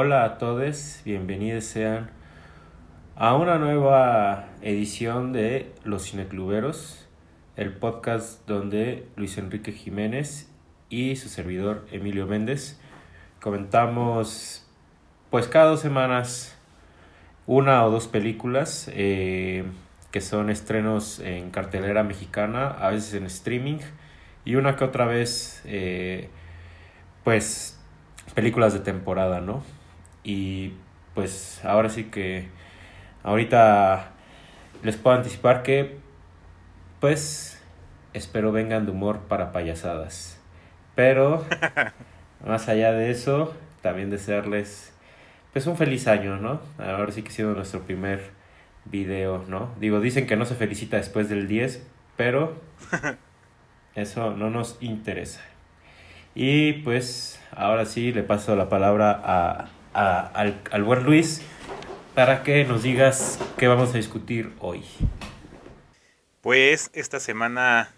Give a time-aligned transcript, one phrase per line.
[0.00, 2.08] Hola a todos, bienvenidos sean
[3.16, 7.08] a una nueva edición de Los Cinecluberos,
[7.56, 10.48] el podcast donde Luis Enrique Jiménez
[10.88, 12.80] y su servidor Emilio Méndez
[13.40, 14.64] comentamos
[15.30, 16.56] pues cada dos semanas
[17.48, 19.64] una o dos películas eh,
[20.12, 23.80] que son estrenos en cartelera mexicana, a veces en streaming
[24.44, 26.30] y una que otra vez eh,
[27.24, 27.80] pues
[28.36, 29.64] películas de temporada, ¿no?
[30.28, 30.74] Y
[31.14, 32.48] pues ahora sí que
[33.22, 34.10] ahorita
[34.82, 35.96] les puedo anticipar que
[37.00, 37.58] pues
[38.12, 40.38] espero vengan de humor para payasadas.
[40.94, 41.46] Pero
[42.46, 44.92] más allá de eso, también desearles
[45.54, 46.60] pues un feliz año, ¿no?
[46.76, 48.20] Ahora sí que ha sido nuestro primer
[48.84, 49.70] video, ¿no?
[49.80, 51.86] Digo, dicen que no se felicita después del 10,
[52.18, 52.60] pero
[53.94, 55.40] eso no nos interesa.
[56.34, 59.68] Y pues ahora sí le paso la palabra a,
[59.98, 61.42] al, al buen Luis
[62.14, 64.84] para que nos digas qué vamos a discutir hoy.
[66.40, 67.90] Pues esta semana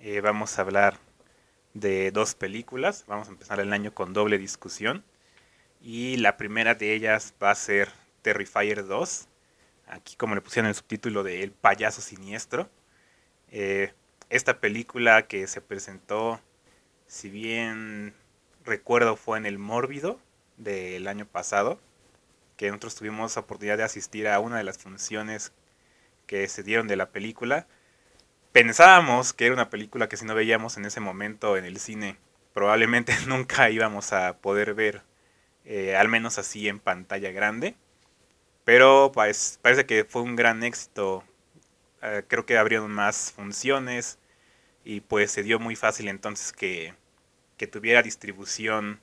[0.00, 0.98] eh, vamos a hablar
[1.74, 3.04] de dos películas.
[3.06, 5.04] Vamos a empezar el año con doble discusión.
[5.80, 7.88] Y la primera de ellas va a ser
[8.22, 9.28] Terrifier 2.
[9.86, 12.68] Aquí como le pusieron el subtítulo de El payaso siniestro.
[13.50, 13.92] Eh,
[14.28, 16.40] esta película que se presentó
[17.06, 18.14] si bien
[18.64, 20.20] recuerdo fue en el Mórbido
[20.58, 21.80] del año pasado,
[22.56, 25.52] que nosotros tuvimos la oportunidad de asistir a una de las funciones
[26.26, 27.66] que se dieron de la película.
[28.52, 32.16] Pensábamos que era una película que si no veíamos en ese momento en el cine,
[32.54, 35.02] probablemente nunca íbamos a poder ver,
[35.64, 37.76] eh, al menos así en pantalla grande.
[38.64, 41.24] Pero pues, parece que fue un gran éxito.
[42.02, 44.18] Eh, creo que abrieron más funciones
[44.84, 46.94] y pues se dio muy fácil entonces que,
[47.72, 49.00] tuviera distribución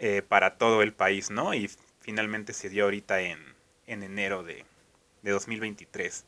[0.00, 1.54] eh, para todo el país, ¿no?
[1.54, 1.68] Y
[2.00, 4.64] finalmente se dio ahorita en, enero de,
[5.24, 6.24] 2023.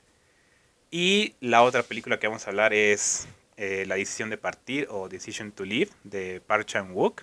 [0.91, 5.09] Y la otra película que vamos a hablar es eh, La decisión de partir o
[5.09, 7.23] Decision to Live de Park Chan-wook.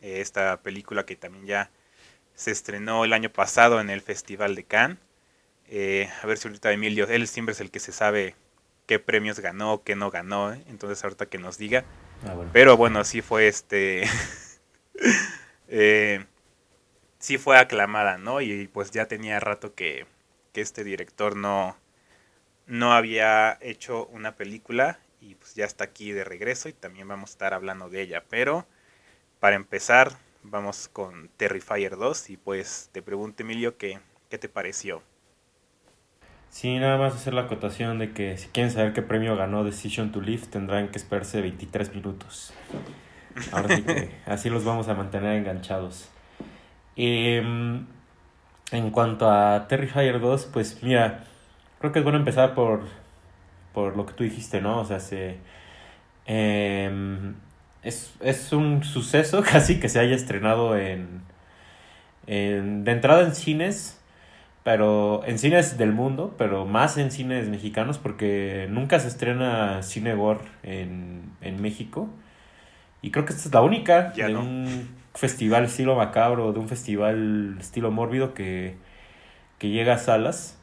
[0.00, 1.70] Eh, esta película que también ya
[2.34, 4.98] se estrenó el año pasado en el Festival de Cannes.
[5.68, 8.34] a ver si ahorita Emilio, él siempre es el que se sabe
[8.86, 11.84] qué premios ganó, qué no ganó, entonces ahorita que nos diga.
[12.26, 14.02] Ah, Pero bueno, sí fue este...
[15.68, 16.24] eh,
[17.18, 18.40] sí fue aclamada, ¿no?
[18.40, 20.06] Y pues ya tenía rato que,
[20.52, 21.76] que este director no,
[22.66, 27.30] no había hecho una película y pues ya está aquí de regreso y también vamos
[27.30, 28.24] a estar hablando de ella.
[28.28, 28.66] Pero
[29.40, 30.12] para empezar,
[30.42, 34.00] vamos con Terrifier 2 y pues te pregunto Emilio qué,
[34.30, 35.02] qué te pareció.
[36.48, 40.10] Sí, nada más hacer la acotación de que si quieren saber qué premio ganó Decision
[40.10, 42.52] to Live, tendrán que esperarse 23 minutos.
[43.52, 46.08] Ahora sí que así los vamos a mantener enganchados.
[46.96, 47.86] Em,
[48.72, 51.24] en cuanto a Terrifier 2, pues mira,
[51.78, 52.82] creo que es bueno empezar por,
[53.74, 54.80] por lo que tú dijiste, ¿no?
[54.80, 55.36] O sea, se,
[56.26, 57.34] em,
[57.82, 61.22] es, es un suceso casi que se haya estrenado en,
[62.26, 64.00] en de entrada en cines
[64.66, 70.16] pero en cines del mundo, pero más en cines mexicanos, porque nunca se estrena cine
[70.16, 72.08] gore en, en México.
[73.06, 77.56] Y creo que esta es la única de un festival estilo macabro, de un festival
[77.60, 78.74] estilo mórbido que,
[79.58, 80.58] que llega a salas.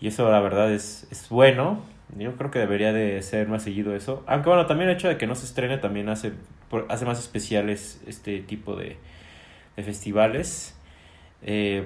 [0.00, 1.82] Y eso la verdad es, es bueno.
[2.16, 4.24] Yo creo que debería de ser más seguido eso.
[4.26, 6.32] Aunque bueno, también el hecho de que no se estrene también hace,
[6.88, 8.96] hace más especiales este tipo de,
[9.76, 10.74] de festivales.
[11.42, 11.84] Eh,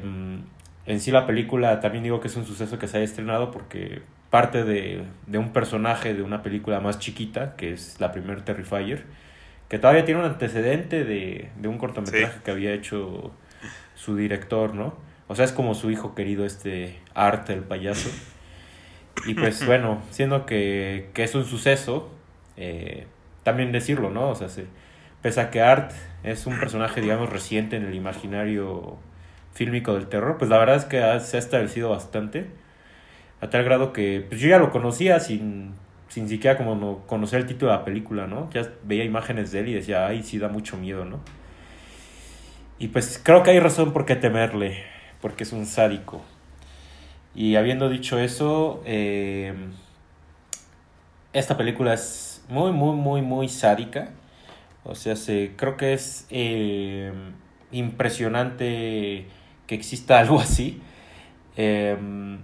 [0.86, 4.02] en sí la película también digo que es un suceso que se haya estrenado porque
[4.30, 5.04] parte de,
[5.36, 9.04] un personaje de una película más chiquita, que es la primer Terrifier,
[9.68, 13.32] que todavía tiene un antecedente de, un cortometraje que había hecho
[13.94, 14.94] su director, ¿no?
[15.26, 18.10] O sea, es como su hijo querido, este Art, el payaso.
[19.26, 22.10] Y pues bueno, siendo que, es un suceso,
[22.56, 23.06] eh,
[23.42, 24.28] también decirlo, ¿no?
[24.30, 24.66] O sea, se,
[25.22, 28.98] pese a que Art es un personaje, digamos, reciente en el imaginario
[29.54, 32.46] fílmico del terror, pues la verdad es que se ha establecido bastante.
[33.40, 35.74] A tal grado que pues yo ya lo conocía sin,
[36.08, 38.50] sin siquiera como no conocer el título de la película, ¿no?
[38.50, 41.20] Ya veía imágenes de él y decía, ay, sí da mucho miedo, ¿no?
[42.78, 44.84] Y pues creo que hay razón por qué temerle,
[45.20, 46.22] porque es un sádico.
[47.34, 49.54] Y habiendo dicho eso, eh,
[51.32, 54.10] esta película es muy, muy, muy, muy sádica.
[54.84, 57.12] O sea, se, creo que es eh,
[57.72, 59.26] impresionante
[59.66, 60.80] que exista algo así.
[61.56, 62.38] Em,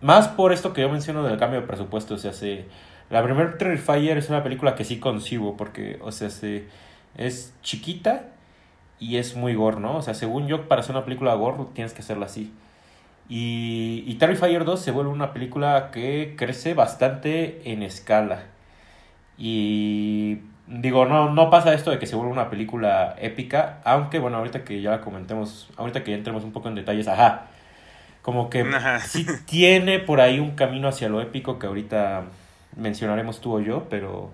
[0.00, 2.66] más por esto que yo menciono del cambio de presupuesto, o sea, se,
[3.10, 6.66] la primer Terrifier es una película que sí concibo, porque, o sea, se,
[7.16, 8.24] es chiquita
[8.98, 9.96] y es muy gore, ¿no?
[9.96, 12.52] O sea, según yo, para hacer una película gore tienes que hacerla así.
[13.28, 18.44] Y, y Terrifier 2 se vuelve una película que crece bastante en escala.
[19.38, 24.38] Y digo, no, no pasa esto de que se vuelva una película épica, aunque bueno,
[24.38, 27.48] ahorita que ya la comentemos, ahorita que ya entremos un poco en detalles, ajá,
[28.22, 28.64] como que
[29.04, 32.24] sí tiene por ahí un camino hacia lo épico que ahorita
[32.76, 34.30] mencionaremos tú o yo, pero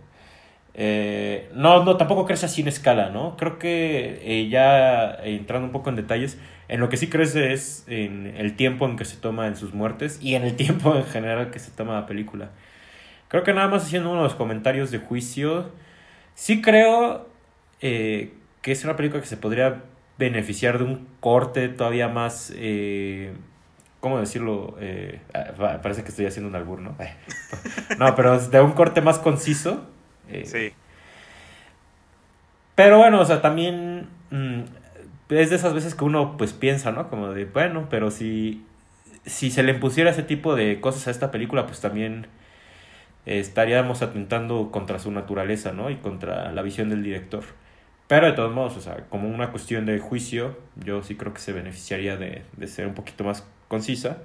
[0.78, 3.36] eh, no, no, tampoco crece así en escala, ¿no?
[3.36, 6.38] Creo que eh, ya entrando un poco en detalles,
[6.68, 9.72] en lo que sí crece es en el tiempo en que se toma en sus
[9.72, 12.50] muertes y en el tiempo en general que se toma la película.
[13.28, 15.70] Creo que nada más haciendo uno de los comentarios de juicio,
[16.34, 17.28] sí creo
[17.80, 19.82] eh, que es una película que se podría
[20.18, 22.52] beneficiar de un corte todavía más...
[24.00, 24.76] ¿Cómo decirlo?
[25.34, 26.96] Ah, parece que estoy haciendo un albur, ¿no?
[27.98, 29.86] no, pero de un corte más conciso
[30.28, 30.72] eh, sí.
[32.74, 34.60] Pero bueno, o sea, también mm,
[35.30, 37.08] es de esas veces que uno pues piensa, ¿no?
[37.08, 38.64] Como de, bueno, pero si,
[39.24, 42.26] si se le impusiera ese tipo de cosas a esta película, pues también
[43.24, 45.90] estaríamos atentando contra su naturaleza, ¿no?
[45.90, 47.44] Y contra la visión del director.
[48.08, 51.40] Pero de todos modos, o sea, como una cuestión de juicio, yo sí creo que
[51.40, 54.18] se beneficiaría de, de ser un poquito más concisa.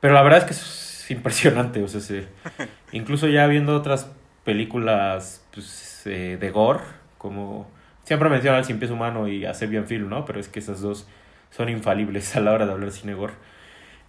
[0.00, 2.28] Pero la verdad es que es impresionante, o sea, se,
[2.92, 4.10] incluso ya viendo otras
[4.44, 6.80] películas pues, eh, de gore,
[7.18, 7.68] como
[8.04, 10.24] siempre menciona al Cien Pies Humano y a Sebian Film, ¿no?
[10.24, 11.06] Pero es que esas dos
[11.50, 13.34] son infalibles a la hora de hablar cine gore.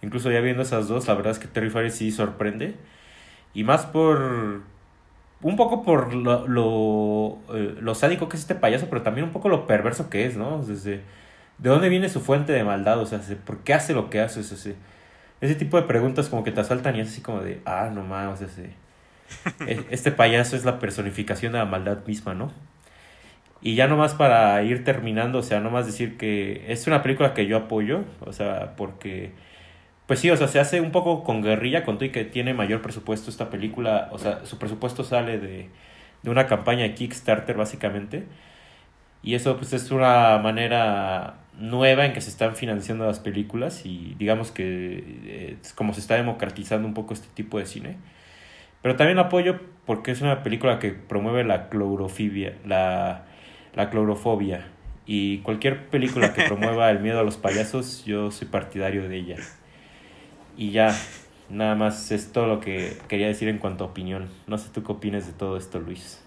[0.02, 2.74] Incluso ya viendo esas dos, la verdad es que Terrifier sí sorprende.
[3.54, 4.62] Y más por...
[5.42, 9.32] Un poco por lo, lo, eh, lo, sádico que es este payaso, pero también un
[9.32, 10.62] poco lo perverso que es, ¿no?
[10.64, 11.02] Desde,
[11.58, 13.00] ¿De dónde viene su fuente de maldad?
[13.00, 14.40] O sea, ¿por qué hace lo que hace?
[14.40, 14.76] ese,
[15.40, 18.02] ese tipo de preguntas como que te asaltan y es así como de, ah, no
[18.02, 18.64] mames, o sea,
[19.66, 22.52] e, este payaso es la personificación de la maldad misma, ¿no?
[23.60, 27.46] Y ya nomás para ir terminando, o sea, nomás decir que es una película que
[27.46, 29.32] yo apoyo, o sea, porque,
[30.12, 32.52] pues sí, o sea, se hace un poco con guerrilla, con todo y que tiene
[32.52, 35.70] mayor presupuesto esta película, o sea, su presupuesto sale de,
[36.22, 38.26] de una campaña de Kickstarter básicamente,
[39.22, 44.14] y eso pues es una manera nueva en que se están financiando las películas y
[44.18, 47.96] digamos que eh, es como se está democratizando un poco este tipo de cine.
[48.82, 53.24] Pero también apoyo porque es una película que promueve la clorofobia, la,
[53.74, 54.68] la clorofobia.
[55.06, 59.36] Y cualquier película que promueva el miedo a los payasos, yo soy partidario de ella.
[60.56, 60.96] Y ya,
[61.48, 64.30] nada más es todo lo que quería decir en cuanto a opinión.
[64.46, 66.22] No sé tú qué opinas de todo esto, Luis.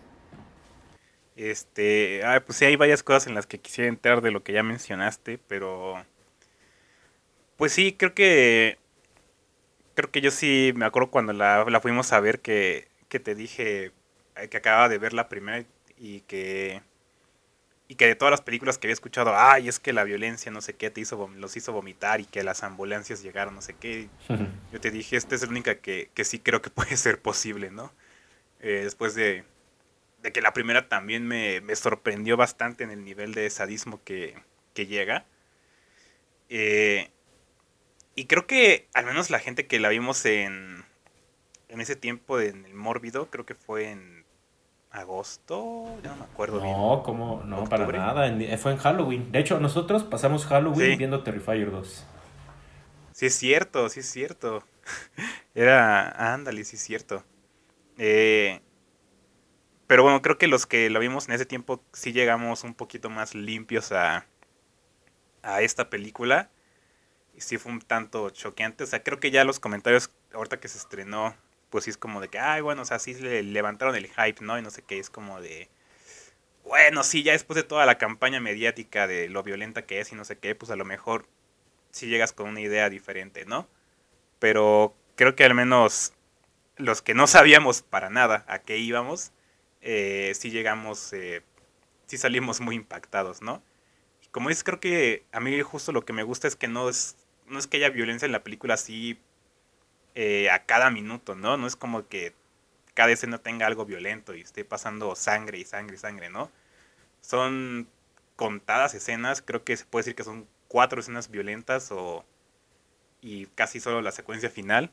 [1.36, 4.54] Este, ah, pues sí, hay varias cosas en las que quisiera entrar de lo que
[4.54, 6.04] ya mencionaste, pero...
[7.58, 8.78] Pues sí, creo que
[9.96, 13.34] creo que yo sí me acuerdo cuando la, la fuimos a ver que, que, te
[13.34, 13.92] dije
[14.50, 15.66] que acababa de ver la primera
[15.98, 16.82] y que
[17.88, 20.62] y que de todas las películas que había escuchado, ay, es que la violencia no
[20.62, 24.10] sé qué te hizo los hizo vomitar y que las ambulancias llegaron no sé qué.
[24.72, 27.72] Yo te dije, esta es la única que, que sí creo que puede ser posible,
[27.72, 27.94] ¿no?
[28.60, 29.44] Eh, después de,
[30.24, 34.36] de, que la primera también me, me, sorprendió bastante en el nivel de sadismo que,
[34.74, 35.26] que llega.
[36.50, 37.10] Eh,
[38.16, 40.86] y creo que al menos la gente que la vimos en,
[41.70, 44.25] en ese tiempo en el Mórbido, creo que fue en
[44.96, 46.74] agosto, ya no me acuerdo bien.
[46.74, 49.32] No, como, no, para nada, fue en Halloween.
[49.32, 52.06] De hecho, nosotros pasamos Halloween viendo Terrifier 2.
[53.12, 54.64] Sí es cierto, sí es cierto.
[55.56, 57.24] Era, ándale, sí es cierto.
[57.98, 58.62] Eh,
[59.88, 63.10] pero bueno, creo que los que la vimos en ese tiempo sí llegamos un poquito
[63.10, 64.26] más limpios a,
[65.44, 66.50] a esta película
[67.38, 68.84] sí fue un tanto choqueante.
[68.84, 71.36] O sea, creo que ya los comentarios, ahorita que se estrenó,
[71.76, 74.38] pues sí es como de que, ay, bueno, o sea, sí le levantaron el hype,
[74.40, 74.58] ¿no?
[74.58, 75.68] Y no sé qué, es como de,
[76.64, 80.16] bueno, sí, ya después de toda la campaña mediática de lo violenta que es y
[80.16, 81.28] no sé qué, pues a lo mejor
[81.92, 83.68] sí llegas con una idea diferente, ¿no?
[84.40, 86.14] Pero creo que al menos
[86.78, 89.34] los que no sabíamos para nada a qué íbamos,
[89.82, 91.44] eh, sí llegamos, eh,
[92.06, 93.62] sí salimos muy impactados, ¿no?
[94.32, 97.18] Como dices, creo que a mí justo lo que me gusta es que no es
[97.48, 99.20] no es que haya violencia en la película así
[100.16, 101.58] eh, a cada minuto, ¿no?
[101.58, 102.34] No es como que
[102.94, 106.52] cada escena tenga algo violento y esté pasando sangre y sangre y sangre, ¿no?
[107.22, 107.90] Son
[108.38, 112.26] contadas escenas, creo que se puede decir que son cuatro escenas violentas o
[113.22, 114.92] y casi solo la secuencia final.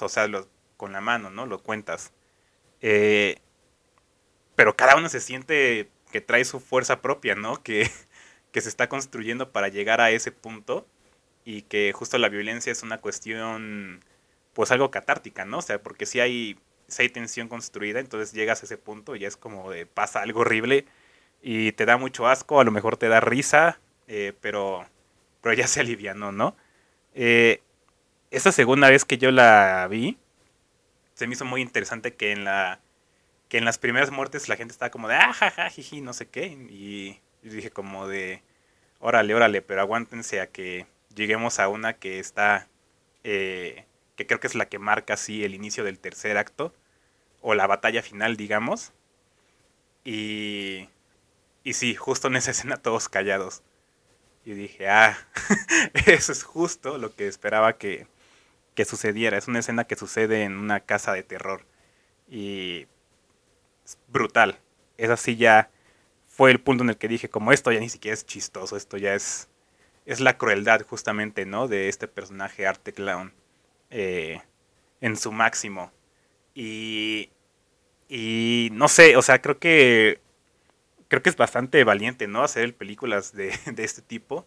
[0.00, 1.46] O sea, lo, con la mano, ¿no?
[1.46, 2.12] Lo cuentas.
[2.80, 3.38] Eh,
[4.56, 7.62] pero cada uno se siente que trae su fuerza propia, ¿no?
[7.62, 7.90] Que,
[8.52, 10.86] que se está construyendo para llegar a ese punto
[11.44, 14.00] y que justo la violencia es una cuestión,
[14.54, 15.58] pues algo catártica, ¿no?
[15.58, 16.58] O sea, porque si hay,
[16.88, 20.40] si hay tensión construida, entonces llegas a ese punto y es como de pasa algo
[20.40, 20.86] horrible
[21.42, 24.86] y te da mucho asco, a lo mejor te da risa, eh, pero,
[25.42, 26.56] pero ya se alivianó, ¿no?
[27.14, 27.60] Eh,
[28.30, 30.18] esta segunda vez que yo la vi,
[31.14, 32.80] se me hizo muy interesante que en la
[33.48, 36.26] que en las primeras muertes la gente estaba como de ah, jaja, jiji, no sé
[36.26, 38.42] qué, y yo dije como de
[38.98, 42.68] órale, órale, pero aguántense a que lleguemos a una que está
[43.24, 46.74] eh, que creo que es la que marca así el inicio del tercer acto
[47.42, 48.92] o la batalla final, digamos.
[50.04, 50.88] Y
[51.64, 53.62] y sí, justo en esa escena todos callados.
[54.44, 55.16] Y dije, ah,
[56.06, 58.06] eso es justo lo que esperaba que,
[58.74, 59.38] que sucediera.
[59.38, 61.64] Es una escena que sucede en una casa de terror.
[62.28, 62.86] Y
[63.84, 64.60] es brutal.
[64.98, 65.70] Es así ya
[66.28, 68.96] fue el punto en el que dije, como esto ya ni siquiera es chistoso, esto
[68.96, 69.48] ya es,
[70.06, 71.68] es la crueldad justamente, ¿no?
[71.68, 73.32] De este personaje Arte Clown
[73.90, 74.40] eh,
[75.00, 75.92] en su máximo.
[76.54, 77.30] Y,
[78.08, 80.20] y no sé, o sea, creo que
[81.08, 82.42] creo que es bastante valiente, ¿no?
[82.42, 84.46] Hacer películas de, de este tipo.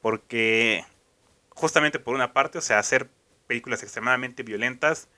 [0.00, 0.84] Porque
[1.50, 3.08] justamente por una parte, o sea, hacer
[3.46, 5.08] películas extremadamente violentas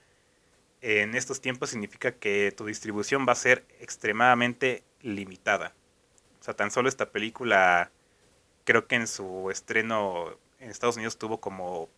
[0.81, 5.73] en estos tiempos significa que tu distribución va a ser extremadamente limitada.
[6.39, 7.91] O sea, tan solo esta película,
[8.65, 11.89] creo que en su estreno en Estados Unidos tuvo como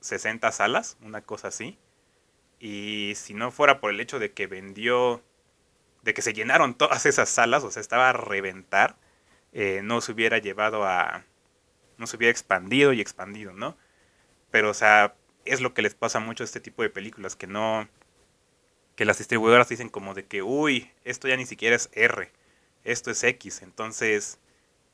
[0.00, 1.78] 60 salas, una cosa así.
[2.58, 5.22] Y si no fuera por el hecho de que vendió
[6.02, 8.96] de que se llenaron todas esas salas, o sea, estaba a reventar,
[9.52, 11.24] eh, no se hubiera llevado a...
[11.98, 13.76] no se hubiera expandido y expandido, ¿no?
[14.50, 15.14] Pero, o sea,
[15.44, 17.88] es lo que les pasa mucho a este tipo de películas, que no...
[18.96, 22.30] que las distribuidoras dicen como de que, uy, esto ya ni siquiera es R,
[22.84, 24.38] esto es X, entonces,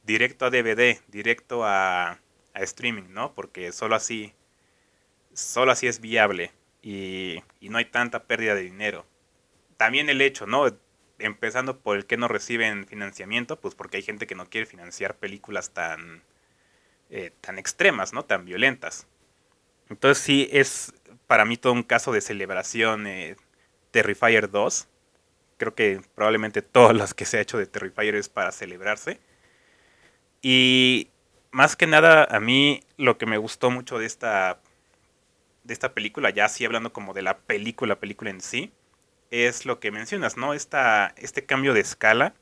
[0.09, 2.19] directo a DVD, directo a,
[2.55, 3.35] streaming, ¿no?
[3.35, 4.35] Porque solo así,
[5.33, 6.51] solo así es viable
[6.83, 9.07] y, y no hay tanta pérdida de dinero
[9.79, 10.67] también el hecho, ¿no?
[11.21, 15.17] empezando por el que no reciben financiamiento, pues porque hay gente que no quiere financiar
[15.17, 16.23] películas tan,
[17.11, 18.25] eh, tan extremas, ¿no?
[18.25, 19.07] Tan violentas.
[19.89, 20.93] Entonces sí es
[21.27, 23.37] para mí todo un caso de celebración eh,
[23.91, 24.89] Terrifier 2.
[25.57, 29.19] Creo que probablemente todas las que se ha hecho de Terrifier es para celebrarse.
[30.43, 31.11] Y
[31.51, 34.61] más que nada a mí lo que me gustó mucho de esta
[35.69, 38.73] de esta película, ya así hablando como de la película, película en sí,
[39.31, 40.55] es lo que mencionas, ¿no?
[40.55, 42.35] Esta, este cambio de escala,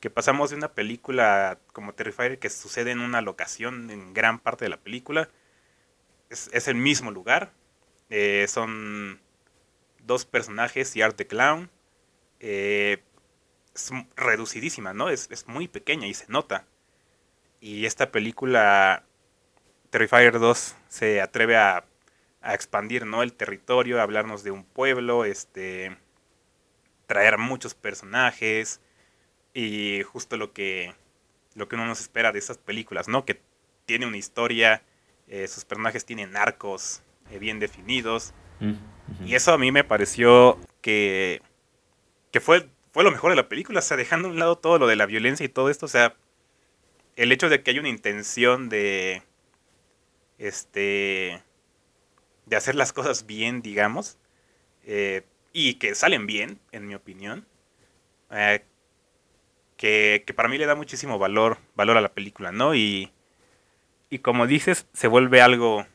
[0.00, 4.64] que pasamos de una película como Terrifier que sucede en una locación en gran parte
[4.64, 5.28] de la película,
[6.30, 7.52] es, el mismo lugar,
[8.08, 9.20] eh, son
[9.98, 11.70] dos personajes y Art the Clown,
[12.40, 13.02] eh,
[13.74, 15.10] es reducidísima, ¿no?
[15.10, 16.66] Es, es muy pequeña y se nota.
[17.62, 19.04] Y esta película,
[19.90, 21.84] Terrifier 2, se atreve a,
[22.40, 23.22] a expandir, ¿no?
[23.22, 25.96] El territorio, a hablarnos de un pueblo, este
[27.06, 28.80] traer muchos personajes
[29.54, 30.94] y justo lo que
[31.54, 33.24] lo que uno nos espera de esas películas, ¿no?
[33.24, 33.40] Que
[33.84, 34.82] tiene una historia,
[35.28, 38.34] eh, sus personajes tienen arcos eh, bien definidos.
[38.58, 38.72] Mm,
[39.24, 41.42] y eso a mí me pareció que,
[42.32, 44.78] que fue, fue lo mejor de la película, o sea, dejando a un lado todo
[44.78, 46.16] lo de la violencia y todo esto, o sea,
[47.16, 49.22] el hecho de que hay una intención de,
[50.38, 51.42] este,
[52.46, 54.18] de hacer las cosas bien, digamos,
[54.84, 57.46] eh, y que salen bien, en mi opinión.
[58.30, 58.64] Eh,
[59.76, 62.74] que, para mí le da muchísimo valor, valor a la película, ¿no?
[62.74, 63.12] Y,
[64.10, 65.86] y como dices, se vuelve algo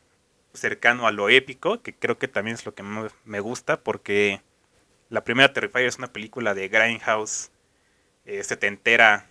[0.52, 4.42] cercano a lo épico, que creo que también es lo que me gusta, porque
[5.08, 7.50] la primera Terrifier es una película de Grindhouse
[8.26, 9.30] eh, setentera,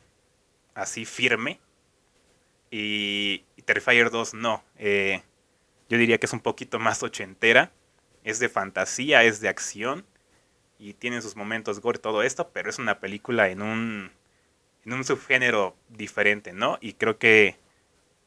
[0.74, 1.60] así firme,
[2.72, 4.64] y, Terrifier 2 no.
[4.78, 5.22] Eh,
[5.90, 7.72] yo diría que es un poquito más ochentera,
[8.24, 10.06] es de fantasía, es de acción,
[10.80, 14.12] y tiene sus momentos gore todo esto, pero es una película en un
[14.86, 16.78] en un subgénero diferente, ¿no?
[16.82, 17.58] Y creo que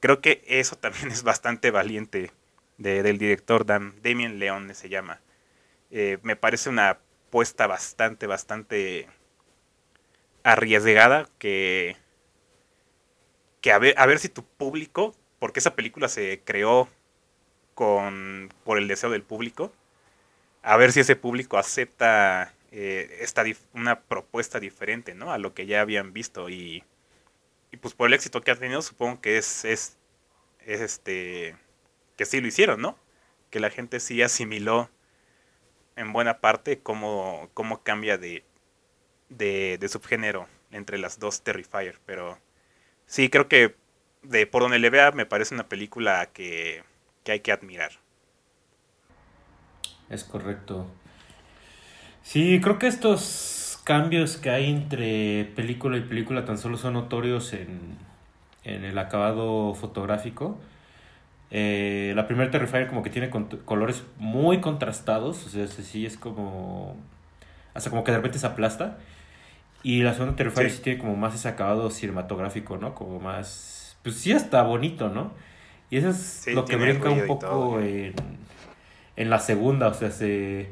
[0.00, 2.32] creo que eso también es bastante valiente
[2.78, 5.20] del director Damien Leone se llama.
[5.90, 9.06] Eh, me parece una apuesta bastante, bastante
[10.42, 11.97] arriesgada que,
[13.61, 16.88] que a, ver, a ver si tu público, porque esa película se creó
[17.75, 19.73] con, por el deseo del público,
[20.62, 25.33] a ver si ese público acepta eh, esta una propuesta diferente ¿no?
[25.33, 26.85] a lo que ya habían visto y,
[27.73, 29.97] y, pues por el éxito que ha tenido supongo que es, es,
[30.67, 31.57] es, este
[32.17, 32.97] que sí lo hicieron no
[33.50, 34.88] que la gente sí asimiló
[35.97, 38.45] en buena parte cómo, cómo cambia de,
[39.31, 42.38] de, de subgénero entre las dos Terrifier pero
[43.11, 43.75] sí creo que
[44.23, 46.85] de por donde le vea me parece una película que,
[47.25, 47.93] que hay que admirar
[50.11, 50.87] es correcto.
[52.23, 57.52] Sí, creo que estos cambios que hay entre película y película tan solo son notorios
[57.55, 57.97] en,
[58.64, 60.59] en el acabado fotográfico.
[61.50, 66.97] Eh, la primera Terrifier como que tiene colores muy contrastados, o sea, sí es como...
[67.75, 68.99] Hasta como que de repente se aplasta.
[69.82, 70.82] Y la segunda Terrifier sí.
[70.82, 72.94] tiene como más ese acabado cinematográfico, ¿no?
[72.94, 73.96] Como más...
[74.02, 75.32] Pues sí está bonito, ¿no?
[75.90, 78.14] Y eso es lo que brinca un poco en,
[79.16, 80.70] en la segunda, o sea, se...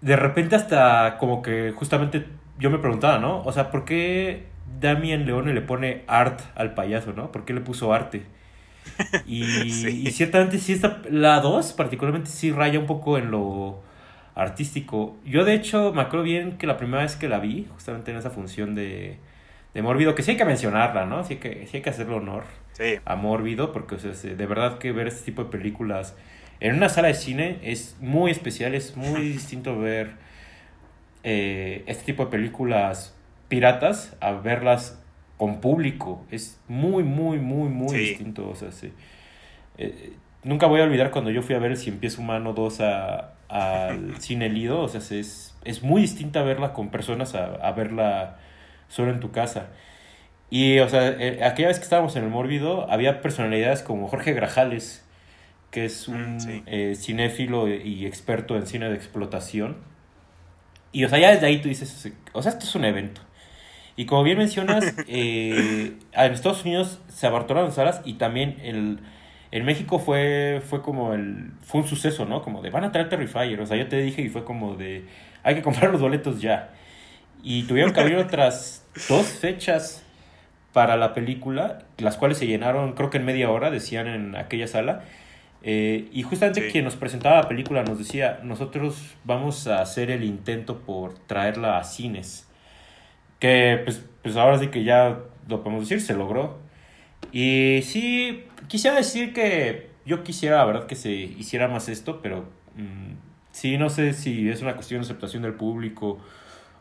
[0.00, 2.26] De repente hasta como que justamente
[2.58, 3.42] yo me preguntaba, ¿no?
[3.44, 4.46] O sea, ¿por qué
[4.80, 7.32] Damien Leone le pone art al payaso, ¿no?
[7.32, 8.22] ¿Por qué le puso arte?
[9.26, 13.82] Y, y ciertamente sí está, la 2 particularmente sí raya un poco en lo
[14.36, 15.16] artístico.
[15.24, 18.18] Yo de hecho me acuerdo bien que la primera vez que la vi, justamente en
[18.18, 19.18] esa función de,
[19.74, 21.24] de Mórbido, que sí hay que mencionarla, ¿no?
[21.24, 22.44] Sí hay que, sí hay que hacerle honor
[23.04, 26.14] a Mórbido, porque o sea, de verdad que ver este tipo de películas
[26.60, 30.12] en una sala de cine es muy especial, es muy distinto ver
[31.24, 33.16] eh, este tipo de películas
[33.48, 35.02] piratas a verlas
[35.38, 36.24] con público.
[36.30, 38.48] Es muy, muy, muy, muy distinto.
[38.48, 38.92] O sea, sí.
[39.78, 40.12] Eh,
[40.44, 42.80] nunca voy a olvidar cuando yo fui a ver el Cien Pies Humano 2
[43.48, 44.80] al cine Lido.
[44.80, 48.38] O sea, es, es muy distinta verla con personas a, verla
[48.88, 49.68] solo en tu casa.
[50.50, 54.32] Y, o sea, eh, aquella vez que estábamos en el Mórbido, había personalidades como Jorge
[54.32, 55.04] Grajales,
[55.70, 59.78] que es un mm, eh, cinéfilo y experto en cine de explotación.
[60.92, 63.20] Y, o sea, ya desde ahí tú dices, o sea, esto es un evento.
[63.96, 69.00] Y como bien mencionas, eh, en Estados Unidos se abartaron salas y también el,
[69.50, 72.42] en México fue, fue como el, fue un suceso, ¿no?
[72.42, 75.04] Como de, van a traer Terrifier, o sea, yo te dije y fue como de,
[75.42, 76.70] hay que comprar los boletos ya.
[77.42, 80.04] Y tuvieron que abrir otras dos fechas
[80.72, 84.66] para la película, las cuales se llenaron, creo que en media hora, decían en aquella
[84.66, 85.04] sala.
[85.62, 90.22] Eh, y justamente quien nos presentaba la película nos decía, nosotros vamos a hacer el
[90.22, 92.46] intento por traerla a cines
[93.38, 95.18] que pues, pues ahora sí que ya
[95.48, 96.58] lo podemos decir, se logró.
[97.32, 102.44] Y sí, quisiera decir que yo quisiera, la verdad, que se hiciera más esto, pero
[102.76, 103.14] mm,
[103.52, 106.18] sí, no sé si es una cuestión de aceptación del público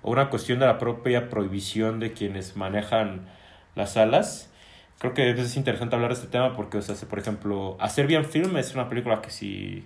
[0.01, 3.27] o una cuestión de la propia prohibición de quienes manejan
[3.75, 4.51] las salas.
[4.99, 8.25] Creo que es interesante hablar de este tema porque, o sea, por ejemplo, A Serbian
[8.25, 9.83] Film es una película que sí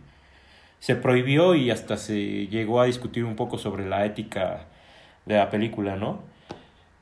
[0.79, 4.67] se prohibió y hasta se llegó a discutir un poco sobre la ética
[5.25, 6.21] de la película, ¿no?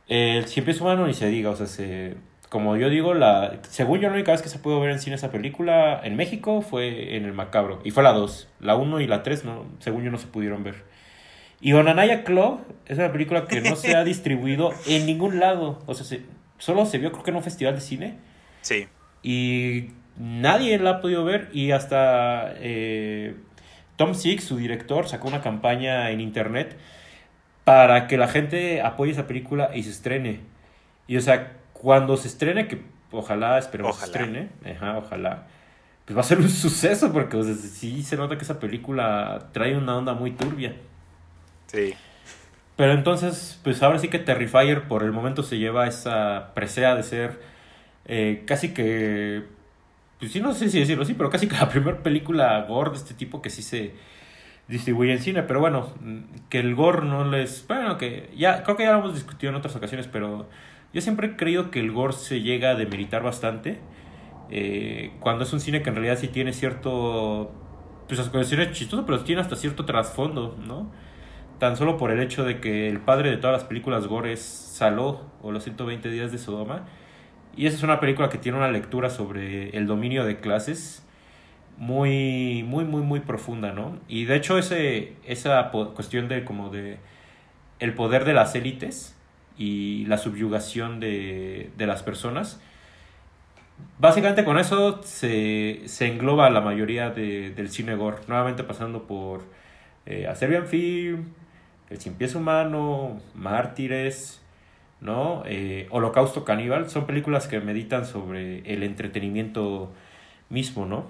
[0.08, 2.16] El Siempre es humano ni se diga, o sea, se,
[2.50, 5.16] como yo digo, la, según yo la única vez que se pudo ver en cine
[5.16, 9.08] esa película en México fue en El Macabro, y fue la 2, la 1 y
[9.08, 10.84] la 3, no, según yo no se pudieron ver.
[11.60, 15.94] Y Onanaya Club es una película que no se ha distribuido en ningún lado, o
[15.94, 16.20] sea,
[16.58, 18.18] solo se vio creo que en un festival de cine.
[18.62, 18.88] Sí.
[19.24, 23.36] Y nadie la ha podido ver y hasta eh,
[23.98, 26.78] Tom Six, su director, sacó una campaña en internet
[27.64, 30.40] para que la gente apoye esa película y se estrene.
[31.08, 35.48] Y o sea, cuando se estrene, que ojalá, esperemos que se estrene, ajá, ojalá,
[36.06, 39.50] pues va a ser un suceso porque o sea, sí se nota que esa película
[39.52, 40.76] trae una onda muy turbia.
[41.68, 41.94] Sí.
[42.76, 47.04] Pero entonces, pues ahora sí que Terrifier por el momento se lleva esa presea de
[47.04, 47.42] ser
[48.06, 49.44] eh, casi que,
[50.20, 52.98] pues sí, no sé si decirlo así, pero casi que la primera película gore de
[52.98, 53.94] este tipo que sí se
[54.68, 55.94] distribuye en cine, pero bueno,
[56.50, 57.66] que el gore no les...
[57.68, 60.48] Bueno, que ya, creo que ya lo hemos discutido en otras ocasiones, pero
[60.94, 63.80] yo siempre he creído que el gore se llega a demeritar bastante
[64.50, 67.52] eh, cuando es un cine que en realidad sí tiene cierto...
[68.08, 70.90] Pues las condiciones chistosas, pero tiene hasta cierto trasfondo, ¿no?
[71.60, 74.42] Tan solo por el hecho de que el padre de todas las películas gore es
[74.42, 76.86] Saló, o los 120 días de Sodoma,
[77.58, 81.06] y esa es una película que tiene una lectura sobre el dominio de clases
[81.76, 84.00] muy, muy, muy, muy profunda, ¿no?
[84.08, 87.00] Y de hecho ese, esa cuestión de como de
[87.80, 89.17] el poder de las élites
[89.58, 92.60] y la subyugación de, de las personas,
[94.00, 99.44] básicamente con eso se, se engloba la mayoría de, del cine gore, nuevamente pasando por
[100.06, 101.26] eh, Serbian Film,
[101.90, 104.42] El Cien Pies Humano, Mártires,
[105.02, 105.44] ¿no?
[105.46, 109.92] Eh, Holocausto Caníbal, son películas que meditan sobre el entretenimiento
[110.50, 111.06] mismo, ¿no?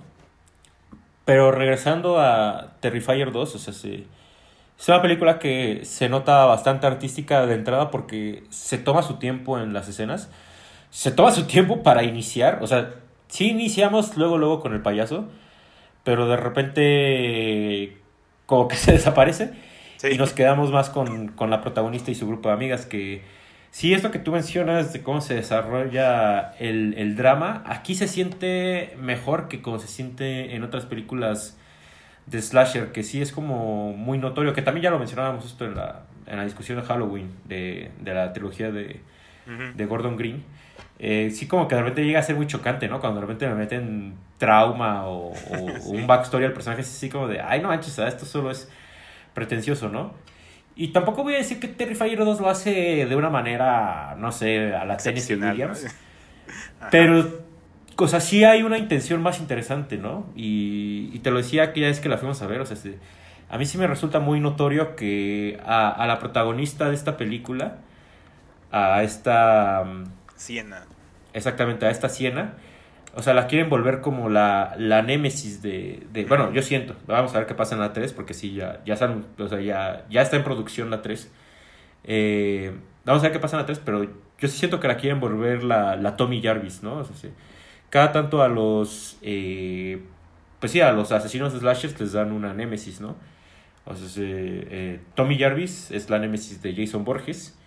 [1.26, 3.74] Pero regresando a Terrifier 2, o sea,
[4.80, 9.60] es una película que se nota bastante artística de entrada porque se toma su tiempo
[9.60, 10.30] en las escenas.
[10.92, 12.60] Se toma su tiempo para iniciar.
[12.62, 12.96] O sea,
[13.28, 15.26] sí iniciamos luego, luego con el payaso.
[16.04, 17.98] Pero de repente
[18.46, 19.54] como que se desaparece.
[20.10, 23.24] Y nos quedamos más con, con la protagonista y su grupo de amigas que
[23.78, 29.48] Sí, esto que tú mencionas de cómo se desarrolla el, drama, aquí se siente mejor
[29.50, 31.58] que como se siente en otras películas
[32.28, 35.76] de slasher, que sí es como muy notorio, que también ya lo mencionábamos esto en
[35.76, 39.00] la, en la discusión de Halloween de, de la trilogía de,
[39.76, 40.44] de Gordon Green,
[41.00, 43.00] eh, sí como que de repente llega a ser muy chocante, ¿no?
[43.00, 45.34] Cuando de repente me meten trauma o,
[45.86, 48.70] un backstory al personaje, es así como de, ay, no manches, esto solo es
[49.34, 50.14] pretencioso, ¿no?
[50.76, 54.76] Y tampoco voy a decir que Terrifier 2 lo hace de una manera, no sé,
[54.76, 55.88] a la Tennessee Williams.
[56.92, 57.47] Pero,
[57.98, 60.26] o sea, sí hay una intención más interesante, ¿no?
[60.36, 62.78] Y, te lo decía aquella vez que la fuimos a ver, o sea,
[63.50, 67.78] a mí sí me resulta muy notorio que a, a la protagonista de esta película,
[68.72, 69.84] a esta...
[69.84, 70.06] Mm,
[70.36, 70.86] Siena.
[71.34, 72.54] Exactamente, a esta Siena.
[73.16, 76.96] O sea, la quieren volver como la, la némesis de, de, Bueno, yo siento.
[77.08, 79.60] Vamos a ver qué pasa en la 3, porque sí, ya, ya, están, o sea,
[79.60, 81.32] ya, ya está en producción la 3.
[82.04, 84.98] Eh, vamos a ver qué pasa en la 3, pero yo sí siento que la
[84.98, 86.98] quieren volver la, la Tommy Jarvis, ¿no?
[86.98, 87.30] O sea, sí.
[87.90, 89.18] Cada tanto a los...
[89.22, 90.02] Eh,
[90.60, 93.16] pues sí, a los asesinos slashers les dan una némesis, ¿no?
[93.86, 97.58] O sea, eh, Tommy Jarvis es la némesis de Jason Borges.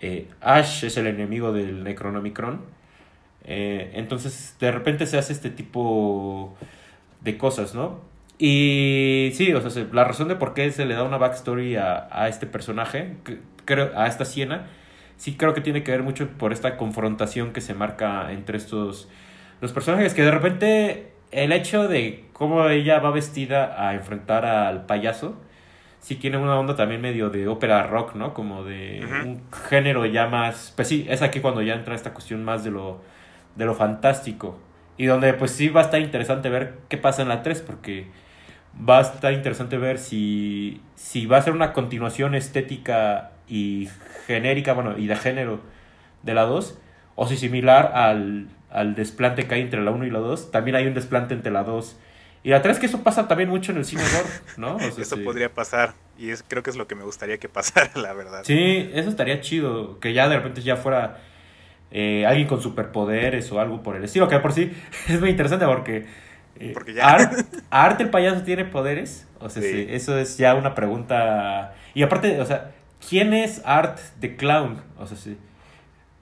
[0.00, 2.60] Eh, Ash es el enemigo del Necronomicron.
[3.44, 6.54] Entonces, de repente se hace este tipo
[7.22, 8.00] de cosas, ¿no?
[8.38, 12.08] Y sí, o sea, la razón de por qué se le da una backstory a,
[12.12, 13.16] a este personaje,
[13.64, 14.66] creo, a esta Siena,
[15.16, 19.08] sí creo que tiene que ver mucho por esta confrontación que se marca entre estos
[19.60, 24.86] los personajes que de repente el hecho de cómo ella va vestida a enfrentar al
[24.86, 25.36] payaso
[26.00, 28.34] sí tiene una onda también medio de ópera rock, ¿no?
[28.34, 30.72] Como de un género ya más...
[30.76, 33.00] Pues sí, es aquí cuando ya entra esta cuestión más de lo,
[33.56, 34.58] de lo fantástico.
[34.96, 38.06] Y donde pues sí va a estar interesante ver qué pasa en la 3, porque
[38.88, 43.88] va a estar interesante ver si, si va a ser una continuación estética y
[44.26, 45.60] genérica, bueno, y de género
[46.22, 46.78] de la 2,
[47.16, 50.76] o si similar al, al desplante que hay entre la 1 y la 2, también
[50.76, 51.96] hay un desplante entre la 2
[52.42, 54.78] y la 3 que eso pasa también mucho en el cine gore, ¿no?
[54.98, 58.12] eso podría pasar y es, creo que es lo que me gustaría que pasara, la
[58.12, 58.42] verdad.
[58.44, 61.18] Sí, eso estaría chido, que ya de repente ya fuera
[61.90, 64.72] eh, alguien con superpoderes o algo por el estilo, que por sí
[65.08, 66.06] es muy interesante porque,
[66.58, 67.30] eh, porque ya...
[67.70, 69.86] Art, el payaso tiene poderes, o sea, sí.
[69.90, 71.74] eso es ya una pregunta.
[71.94, 72.72] Y aparte, o sea,
[73.08, 74.82] ¿quién es Art the Clown?
[74.98, 75.36] O sea, sí.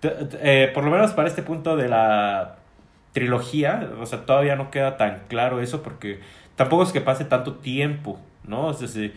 [0.03, 2.57] Eh, por lo menos para este punto de la
[3.13, 6.21] trilogía, o sea, todavía no queda tan claro eso porque
[6.55, 8.67] tampoco es que pase tanto tiempo, ¿no?
[8.67, 9.11] O sea,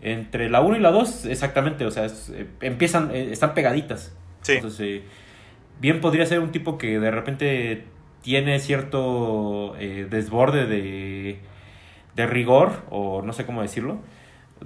[0.00, 4.16] entre la 1 y la 2, exactamente, o sea, eh, empiezan, eh, están pegaditas.
[4.40, 4.54] Sí.
[4.54, 5.02] Entonces,
[5.80, 7.84] bien podría ser un tipo que de repente
[8.22, 11.40] tiene cierto desborde de,
[12.16, 13.98] de rigor, o no sé cómo decirlo,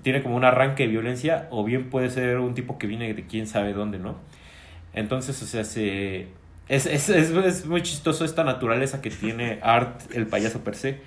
[0.02, 3.26] tiene como un arranque de violencia, o bien puede ser un tipo que viene de
[3.26, 4.16] quién sabe dónde, ¿no?
[4.96, 6.26] Entonces, o sea, se
[6.68, 11.00] es, es, es, es, muy chistoso esta naturaleza que tiene Art, el payaso per se.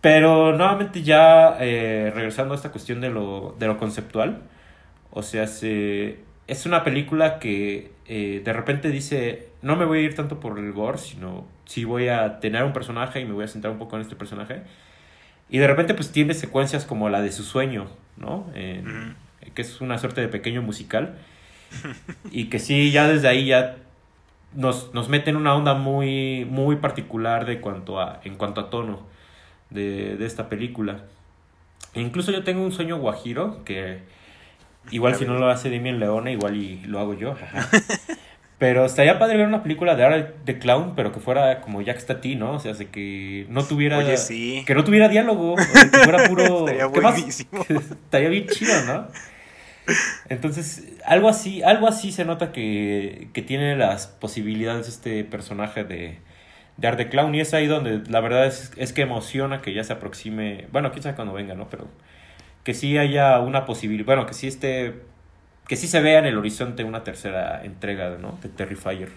[0.00, 4.42] Pero nuevamente ya eh, regresando a esta cuestión de lo, de lo conceptual,
[5.12, 10.02] o sea, se, es una película que eh, de repente dice, no me voy a
[10.02, 13.44] ir tanto por el gore, sino sí voy a tener un personaje y me voy
[13.44, 14.62] a centrar un poco en este personaje.
[15.48, 18.50] Y de repente pues tiene secuencias como la de su sueño, ¿no?
[18.54, 21.18] Que es una suerte de pequeño musical.
[22.30, 23.76] y que sí, ya desde ahí ya
[24.54, 28.70] nos, nos mete en una onda muy, muy particular de cuanto a, en cuanto a
[28.70, 29.06] tono
[29.70, 31.04] de, de esta película.
[31.94, 34.00] E incluso yo tengo un sueño guajiro que
[34.90, 37.34] igual si no lo hace Damien Leone, igual y lo hago yo.
[38.58, 42.20] Pero estaría padre ver una película de Art de Clown, pero que fuera como Jack
[42.20, 42.52] ti ¿no?
[42.52, 47.66] O sea, que no tuviera que no tuviera diálogo, que fuera puro estaría buenísimo.
[47.68, 49.08] estaría bien chido, ¿no?
[50.28, 56.18] Entonces, algo así, algo así se nota que, tiene las posibilidades este personaje de,
[56.76, 57.34] de Art Clown.
[57.34, 60.66] Y es ahí donde la verdad es, es que emociona que ya se aproxime.
[60.72, 61.68] Bueno, sabe cuando venga, ¿no?
[61.68, 61.88] Pero
[62.64, 64.06] que sí haya una posibilidad.
[64.06, 65.02] Bueno, que sí esté.
[65.68, 68.38] Que sí se vea en el horizonte una tercera entrega, ¿no?
[68.42, 69.10] De Terrifier.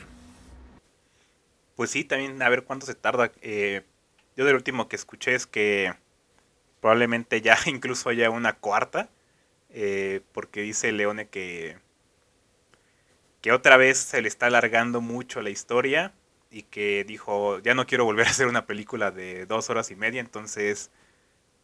[1.76, 3.32] Pues sí, también a ver cuánto se tarda.
[3.42, 3.84] Eh,
[4.38, 5.94] yo del último que escuché es que
[6.82, 9.10] probablemente ya incluso haya una cuarta.
[9.78, 11.78] Eh, porque dice Leone que,
[13.42, 16.14] que otra vez se le está alargando mucho la historia
[16.50, 19.98] y que dijo, ya no quiero volver a hacer una película de dos horas y
[19.98, 20.92] media, entonces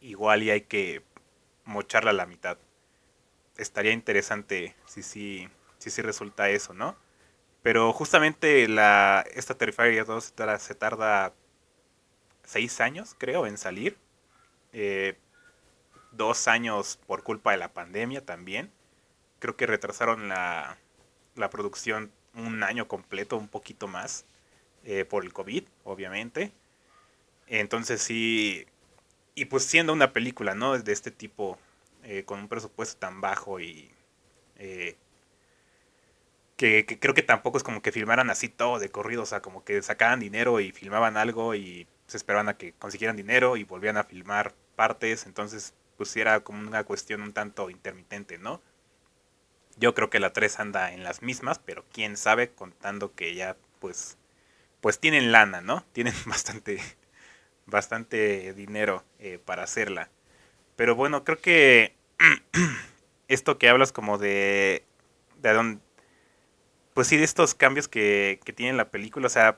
[0.02, 1.02] igual y hay que
[1.64, 2.58] mocharla a la mitad.
[3.56, 5.48] Estaría interesante si sí
[5.78, 6.96] si, si, resulta eso, ¿no?
[7.62, 11.32] Pero justamente la, esta Terrifier 2 se tarda
[12.44, 13.96] seis años, creo, en salir.
[14.74, 15.16] Eh,
[16.12, 18.70] dos años por culpa de la pandemia también.
[19.40, 20.78] Creo que retrasaron la,
[21.36, 24.24] la producción un año completo, un poquito más,
[24.84, 26.52] eh, por el COVID, obviamente.
[27.46, 28.66] Entonces sí,
[29.34, 30.78] y pues siendo una película, ¿no?
[30.78, 31.58] De este tipo,
[32.04, 33.90] eh, con un presupuesto tan bajo y
[34.58, 34.96] Eh,
[36.56, 39.64] que, creo que tampoco es como que filmaran así todo de corrido, o sea, como
[39.64, 43.96] que sacaban dinero y filmaban algo y se esperaban a que consiguieran dinero y volvían
[43.96, 48.60] a filmar partes, entonces pues era como una cuestión un tanto intermitente, ¿no?
[49.76, 53.56] Yo creo que la 3 anda en las mismas, pero quién sabe, contando que ya
[53.78, 54.18] pues
[54.80, 55.84] pues tienen lana, ¿no?
[55.92, 56.80] Tienen bastante
[57.66, 60.10] bastante dinero eh, para hacerla.
[60.74, 61.94] Pero bueno, creo que
[63.28, 64.84] esto que hablas como de
[65.36, 65.80] de dónde
[66.94, 69.56] pues sí, de estos cambios que, que tiene la película, o sea,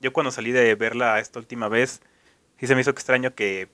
[0.00, 2.00] yo cuando salí de verla esta última vez,
[2.58, 3.68] sí se me hizo extraño que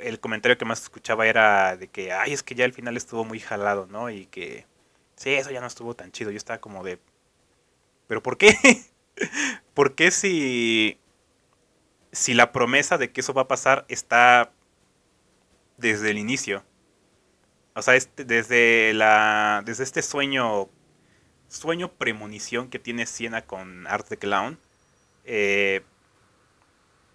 [0.00, 3.24] el comentario que más escuchaba era de que, ay, es que ya el final estuvo
[3.24, 4.10] muy jalado, ¿no?
[4.10, 4.66] Y que,
[5.16, 6.30] sí, eso ya no estuvo tan chido.
[6.30, 6.98] Yo estaba como de,
[8.06, 8.56] ¿pero por qué?
[9.74, 10.98] ¿Por qué si,
[12.12, 14.52] si la promesa de que eso va a pasar está
[15.76, 16.64] desde el inicio?
[17.74, 20.68] O sea, este, desde, la, desde este sueño
[21.48, 24.58] sueño premonición que tiene Siena con Art the Clown,
[25.24, 25.82] eh,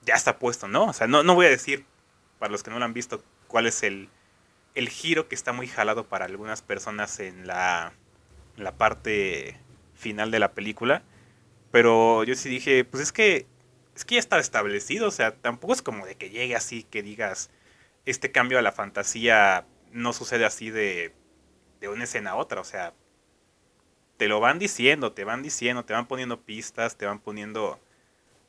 [0.02, 0.86] ya está puesto, ¿no?
[0.86, 1.86] O sea, no, no voy a decir,
[2.44, 4.10] para los que no lo han visto, cuál es el,
[4.76, 7.94] el giro que está muy jalado para algunas personas en la,
[8.58, 9.58] la parte
[9.96, 11.04] final de la película.
[11.72, 13.48] Pero yo sí dije, pues es que,
[13.96, 17.02] es que ya está establecido, o sea, tampoco es como de que llegue así, que
[17.02, 17.50] digas,
[18.06, 21.14] este cambio a la fantasía no sucede así de,
[21.80, 22.94] de una escena a otra, o sea,
[24.18, 27.80] te lo van diciendo, te van diciendo, te van poniendo pistas, te van poniendo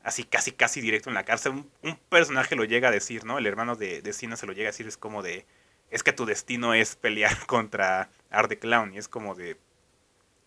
[0.05, 1.65] así casi casi directo en la cárcel.
[1.81, 3.37] Un, personaje lo llega a decir, ¿no?
[3.37, 5.45] El hermano de, de se lo llega a decir, es como de,
[5.89, 8.93] es que tu destino es pelear contra Art the Clown.
[8.93, 9.57] Y es como de...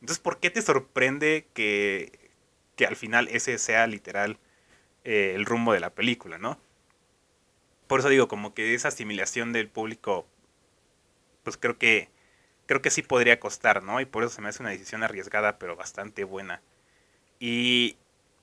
[0.00, 2.30] Entonces, ¿por qué te sorprende que,
[2.76, 4.38] que al final ese sea literal
[5.04, 6.58] eh, el rumbo de la película, ¿no?
[7.88, 10.26] Por eso digo, como que esa asimilación del público,
[11.42, 12.10] pues creo que
[12.66, 14.00] creo que sí podría costar, ¿no?
[14.00, 16.60] Y por eso se me hace una decisión arriesgada, pero bastante buena.
[17.40, 17.96] Y,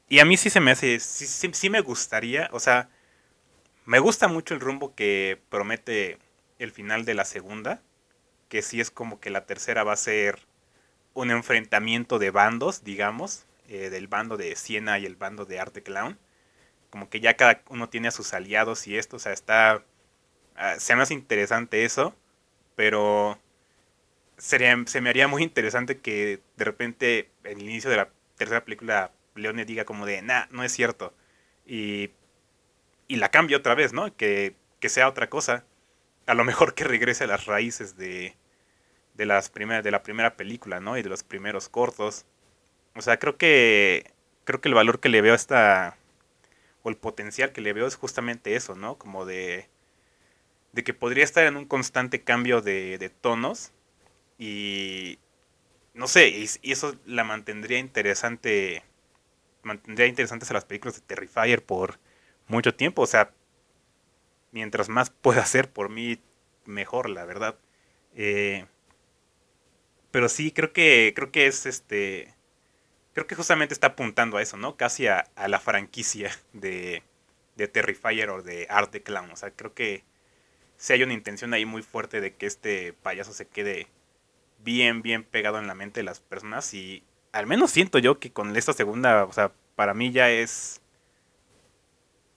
[0.10, 2.90] y a mí sí se me hace, sí, sí, me gustaría, o sea,
[3.86, 6.20] me gusta mucho el rumbo que promete
[6.60, 7.82] el final de la segunda,
[8.50, 10.40] que sí es como que la tercera va a ser
[11.14, 15.84] un enfrentamiento de bandos, digamos, eh, del bando de Siena y el bando de Arte
[15.84, 16.20] Clown.
[16.92, 19.84] Como que ya cada uno tiene a sus aliados y esto, o sea, está...
[20.56, 22.16] Ah, se me hace interesante eso,
[22.76, 23.40] pero
[24.38, 28.64] sería, se me haría muy interesante que de repente en el inicio de la tercera
[28.66, 31.14] película Leone diga como de, nah, no es cierto.
[31.66, 32.12] Y,
[33.08, 34.16] y la cambie otra vez, ¿no?
[34.16, 35.66] Que, que, sea otra cosa.
[36.28, 38.36] A lo mejor que regrese a las raíces de,
[39.16, 40.98] de, las primeras, de la primera película, ¿no?
[40.98, 42.26] Y de los primeros cortos.
[42.96, 44.12] O sea, creo que,
[44.46, 45.98] creo que el valor que le veo a esta,
[46.84, 48.98] o el potencial que le veo es justamente eso, ¿no?
[48.98, 49.70] Como de,
[50.74, 53.72] de que podría estar en un constante cambio de, de tonos
[54.38, 55.20] y
[55.96, 58.84] no sé, y, eso la mantendría interesante,
[59.66, 62.00] mantendría interesantes a las películas de Terrifier por
[62.48, 63.02] mucho tiempo.
[63.02, 63.32] O sea,
[64.52, 66.20] mientras más pueda hacer por mí,
[66.66, 67.58] mejor, la verdad.
[68.16, 68.66] Eh,
[70.12, 72.34] pero sí, creo que, creo que es este,
[73.14, 74.78] creo que justamente está apuntando a eso, ¿no?
[74.78, 77.04] Casi a, la franquicia de,
[77.56, 79.32] de Terrifier o de Art the Clown.
[79.32, 80.04] O sea, creo que
[80.78, 83.88] si hay una intención ahí muy fuerte de que este payaso se quede
[84.60, 87.04] bien, bien pegado en la mente de las personas y
[87.36, 90.82] al menos siento yo que con esta segunda, o sea, para mí ya es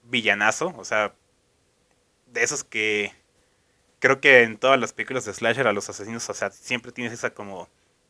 [0.02, 1.14] villanazo, o sea,
[2.26, 3.12] de esos que
[4.00, 7.12] creo que en todas las películas de slasher a los asesinos, o sea, siempre tienes
[7.12, 7.68] esa como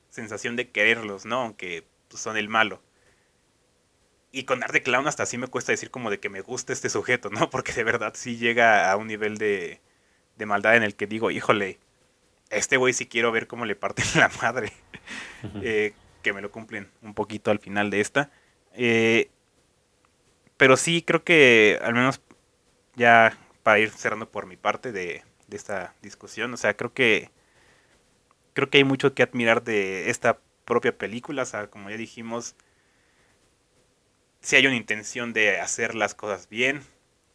[0.09, 1.43] sensación de quererlos, ¿no?
[1.43, 2.81] Aunque pues, son el malo.
[4.33, 6.89] Y con Art Clown hasta así me cuesta decir como de que me gusta este
[6.89, 7.51] sujeto, ¿no?
[7.51, 9.83] Porque de verdad sí llega a un nivel de,
[10.37, 11.79] de maldad en el que digo, híjole,
[12.49, 14.73] este güey sí quiero ver cómo le parten la madre.
[15.63, 18.31] Eh, que me lo cumplen un poquito al final de esta.
[18.75, 19.31] Eh,
[20.57, 22.21] pero sí, creo que al menos
[22.97, 27.31] ya para ir cerrando por mi parte de, esta discusión, o sea, creo que
[28.53, 32.55] creo que hay mucho que admirar de esta propia película, o sea, como ya dijimos,
[34.41, 36.83] si hay una intención de hacer las cosas bien,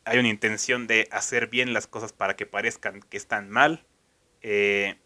[0.05, 3.85] hay una intención de hacer bien las cosas para que parezcan que están mal.
[4.41, 4.97] Eh,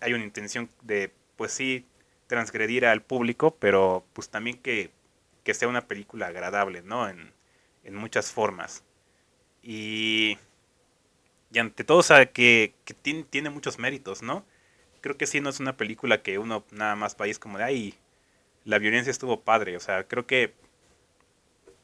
[0.00, 1.86] hay una intención de, pues sí,
[2.30, 4.90] transgredir al público, pero pues también que,
[5.44, 7.08] que sea una película agradable, ¿no?
[7.08, 7.32] En,
[7.84, 8.84] en muchas formas.
[9.62, 10.38] Y,
[11.52, 14.44] y ante todo, o sea, que, que tiene, muchos méritos, ¿no?
[15.00, 17.64] Creo que sí, no es una película que uno nada más va es como de,
[17.64, 17.94] ay,
[18.64, 20.54] la violencia estuvo padre, o sea, creo que,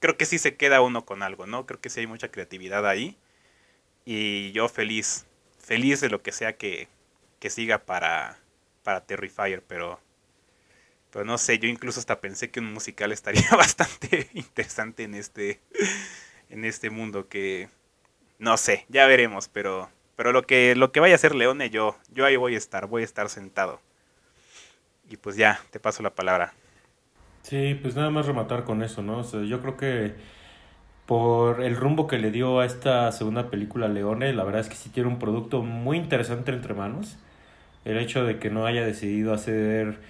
[0.01, 1.67] creo que sí se queda uno con algo, ¿no?
[1.67, 3.17] Creo que sí hay mucha creatividad ahí.
[4.05, 5.27] Y yo feliz,
[5.59, 6.89] feliz de lo que sea que,
[7.41, 8.39] que siga para,
[8.85, 10.01] para Terrifier, pero,
[11.25, 15.61] no sé, yo incluso hasta pensé que un musical estaría bastante interesante en este,
[16.51, 17.69] en este mundo que,
[18.39, 21.97] no sé, ya veremos, pero, pero lo que, lo que vaya a hacer Leone, yo,
[22.11, 23.81] yo ahí voy a estar, voy a estar sentado.
[25.09, 26.53] Y pues ya, te paso la palabra.
[27.43, 29.23] Sí, pues nada más rematar con eso, ¿no?
[29.45, 30.15] Yo creo que
[31.07, 34.75] por el rumbo que le dio a esta segunda película Leone, la verdad es que
[34.75, 37.17] sí tiene un producto muy interesante entre manos.
[37.85, 40.01] El hecho de que no haya decidido hacer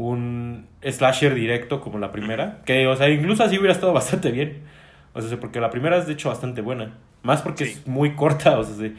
[0.00, 4.62] un slasher directo como la primera, que, o sea, incluso así hubiera estado bastante bien.
[5.12, 6.96] O sea, porque la primera es de hecho bastante buena.
[7.22, 8.90] Más porque es muy corta, o sea,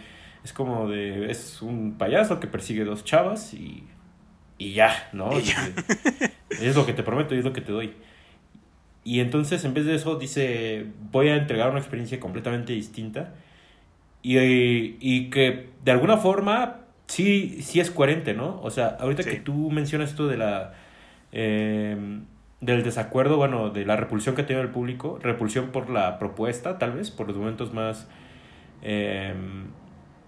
[0.44, 1.32] es como de.
[1.32, 3.84] Es un payaso que persigue dos chavas y.
[4.58, 5.32] Y ya, ¿no?
[6.62, 7.94] Es lo que te prometo y es lo que te doy.
[9.04, 13.34] Y entonces, en vez de eso, dice: Voy a entregar una experiencia completamente distinta.
[14.22, 18.62] Y, y que de alguna forma sí, sí es coherente, ¿no?
[18.62, 20.74] O sea, ahorita que tú mencionas esto de la.
[21.32, 22.22] Eh,
[22.62, 26.94] del desacuerdo, bueno, de la repulsión que tiene el público, repulsión por la propuesta, tal
[26.94, 28.08] vez, por los momentos más,
[28.84, 29.34] eh,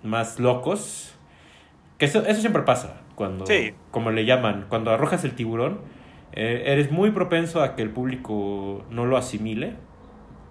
[0.02, 1.16] más locos,
[2.00, 3.46] que eso, eso siempre pasa, cuando,
[3.92, 5.82] como le llaman, cuando arrojas el tiburón,
[6.32, 9.76] eh, eres muy propenso a que el público no lo asimile.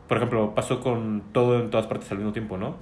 [0.07, 2.77] Por ejemplo, pasó con todo en todas partes al mismo tiempo, ¿no?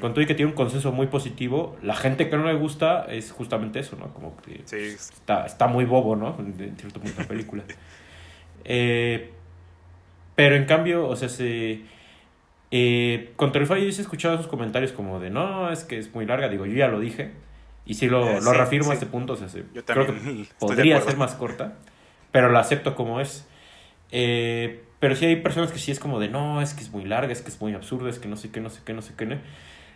[0.00, 3.06] Con todo y que tiene un consenso muy positivo, la gente que no le gusta
[3.08, 4.12] es justamente eso, ¿no?
[4.12, 6.36] Como que está, está muy bobo, ¿no?
[6.38, 7.64] En cierto punto la película.
[8.70, 9.30] Eh,
[10.34, 11.80] pero en cambio, o sea, se...
[12.70, 16.26] Eh, con Terrify yo he escuchado esos comentarios como de, no, es que es muy
[16.26, 17.32] larga, digo, yo ya lo dije.
[17.86, 19.48] Y sí lo, eh, lo reafirmo a este punto, o sea,
[19.86, 21.78] creo que podría ser más corta,
[22.30, 23.48] pero la acepto como es.
[24.12, 27.04] Eh, pero sí hay personas que sí es como de, no, es que es muy
[27.04, 29.02] larga, es que es muy absurda, es que no sé qué, no sé qué, no
[29.02, 29.26] sé qué.
[29.26, 29.36] ¿no?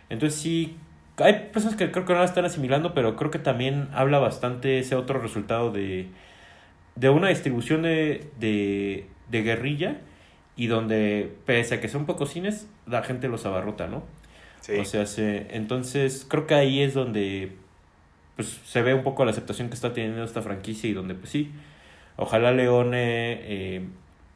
[0.09, 0.77] Entonces sí,
[1.17, 4.79] hay personas que creo que no la están asimilando, pero creo que también habla bastante
[4.79, 6.09] ese otro resultado de
[6.95, 9.97] de una distribución de, de, de guerrilla
[10.55, 14.03] y donde, pese a que son pocos cines, la gente los abarrota, ¿no?
[14.61, 14.73] Sí.
[14.77, 17.53] O sea, se, entonces creo que ahí es donde
[18.35, 21.29] pues, se ve un poco la aceptación que está teniendo esta franquicia y donde, pues
[21.31, 21.51] sí,
[22.15, 23.85] ojalá Leone eh,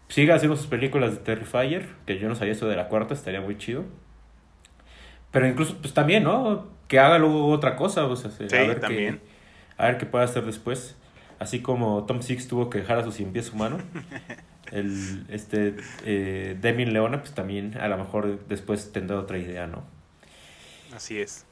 [0.10, 3.42] siga haciendo sus películas de Terrifier, que yo no sabía eso de la cuarta, estaría
[3.42, 3.86] muy chido.
[5.32, 6.68] Pero incluso, pues también, ¿no?
[6.88, 9.22] Que haga luego otra cosa, o sea, a ver también.
[9.78, 10.96] a ver qué puede hacer después.
[11.40, 13.78] Así como Tom Six tuvo que dejar a su cien pies humano,
[14.72, 19.84] el, este eh, Demi Leona, pues también a lo mejor después tendrá otra idea, ¿no?
[20.96, 21.46] Así es.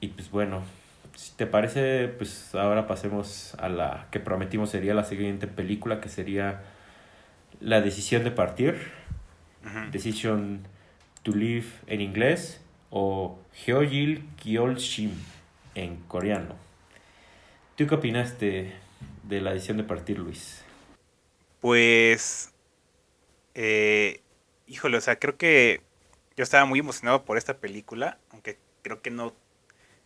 [0.00, 0.62] Y pues bueno,
[1.14, 6.08] si te parece, pues ahora pasemos a la que prometimos sería la siguiente película, que
[6.08, 6.62] sería
[7.60, 8.92] La decisión de partir,
[9.90, 10.66] Decision
[11.22, 15.12] to Live en inglés, o Hyeojil Kyolshim
[15.74, 16.56] en coreano.
[17.76, 18.72] ¿Tú qué opinaste
[19.22, 20.64] de la edición de Partir, Luis?
[21.60, 22.52] Pues,
[23.54, 24.22] eh,
[24.66, 25.82] híjole, o sea, creo que
[26.36, 29.34] yo estaba muy emocionado por esta película, aunque creo que no,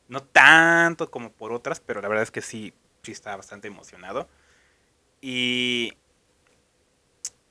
[0.09, 4.29] no tanto como por otras, pero la verdad es que sí, sí estaba bastante emocionado.
[5.21, 5.95] Y,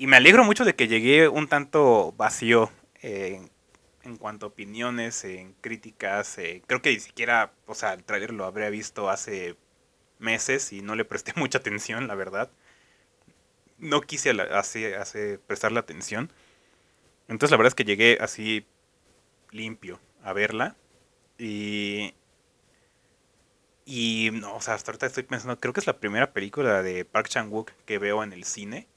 [0.01, 2.71] y me alegro mucho de que llegué un tanto vacío
[3.03, 6.39] en cuanto a opiniones, en críticas.
[6.39, 9.55] Eh, creo que ni siquiera, o sea, el trailer lo habría visto hace
[10.17, 12.49] meses y no le presté mucha atención, la verdad.
[13.77, 16.31] No quise hacer, hacer, prestarle atención.
[17.27, 18.65] Entonces la verdad es que llegué así
[19.51, 20.75] limpio a verla.
[21.37, 22.15] Y...
[23.85, 27.05] Y no, o sea, hasta ahorita estoy pensando, creo que es la primera película de
[27.05, 28.87] Park Chan-wook que veo en el cine.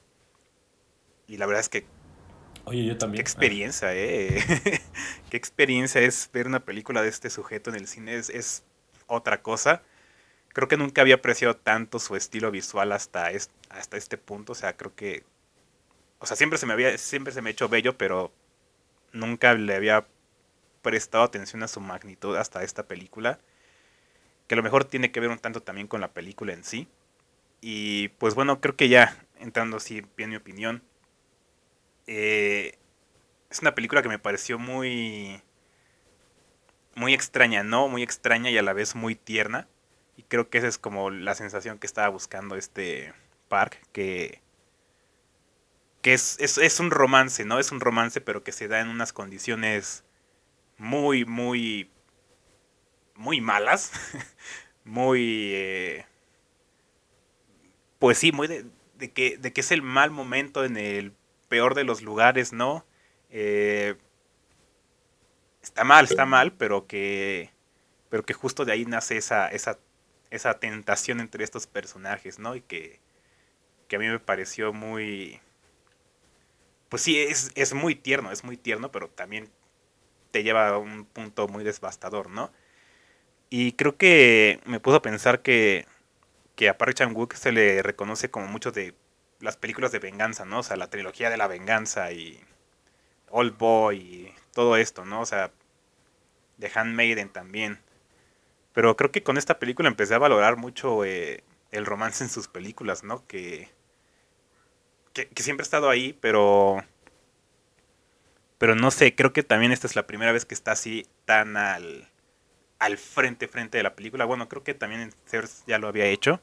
[1.27, 1.85] Y la verdad es que
[2.65, 3.17] Oye, yo también.
[3.17, 4.43] Qué experiencia, eh.
[5.29, 8.15] qué experiencia es ver una película de este sujeto en el cine.
[8.15, 8.63] Es, es,
[9.07, 9.83] otra cosa
[10.55, 13.29] creo que nunca había apreciado tanto su estilo visual hasta,
[13.69, 14.53] hasta este punto.
[14.53, 15.25] O sea, creo que.
[16.19, 16.97] O sea, siempre se me había.
[16.97, 18.31] Siempre se me ha hecho bello, pero
[19.11, 20.07] nunca le había
[20.81, 23.37] prestado atención a su magnitud hasta esta película.
[24.47, 26.87] Que a lo mejor tiene que ver un tanto también con la película en sí.
[27.59, 30.83] Y pues bueno, creo que ya, entrando así en mi opinión.
[32.07, 32.77] Eh,
[33.49, 35.41] es una película que me pareció muy.
[36.95, 37.89] Muy extraña, ¿no?
[37.89, 39.67] Muy extraña y a la vez muy tierna
[40.17, 43.13] y creo que esa es como la sensación que estaba buscando este
[43.49, 44.41] Park, que,
[46.01, 47.59] que es, es, un romance, ¿no?
[47.59, 50.03] Es un romance, pero que se da en unas condiciones
[50.77, 51.89] muy, muy,
[53.15, 53.91] muy malas.
[54.85, 55.51] muy...
[55.53, 56.05] Eh,
[57.99, 58.65] pues sí, muy de,
[58.97, 61.13] de, que, de que es el mal momento en el
[61.55, 62.85] peor de los lugares, ¿no?
[63.29, 63.95] Eh,
[65.61, 67.49] está mal, está mal, pero que,
[68.09, 69.79] pero que justo de ahí nace esa, esa
[70.31, 72.57] esa tentación entre estos personajes, ¿no?
[72.57, 72.99] Y que,
[73.87, 75.39] que a mí me pareció muy...
[76.89, 79.49] Pues sí, es, es muy tierno, es muy tierno, pero también
[80.31, 82.51] te lleva a un punto muy devastador, ¿no?
[83.49, 85.85] Y creo que me puso a pensar que,
[86.57, 88.93] que a Park Chan-wook se le reconoce como mucho de
[89.45, 90.59] las películas de venganza, ¿no?
[90.59, 92.43] O sea, la trilogía de la venganza y
[93.29, 95.21] Old Boy y todo esto, ¿no?
[95.21, 95.51] O sea,
[96.59, 97.79] The Handmaiden también.
[98.73, 102.47] Pero creo que con esta película empecé a valorar mucho eh, el romance en sus
[102.47, 103.25] películas, ¿no?
[103.27, 103.69] Que,
[105.13, 106.83] que, siempre ha estado ahí, pero...
[108.57, 111.57] Pero no sé, creo que también esta es la primera vez que está así tan
[111.57, 112.09] al,
[112.79, 114.25] al frente, frente de la película.
[114.25, 115.13] Bueno, creo que también en
[115.67, 116.41] ya lo había hecho.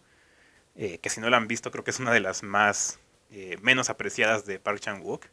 [0.76, 2.98] Eh, que si no la han visto, creo que es una de las más
[3.30, 5.26] eh, menos apreciadas de Park Chan-wook.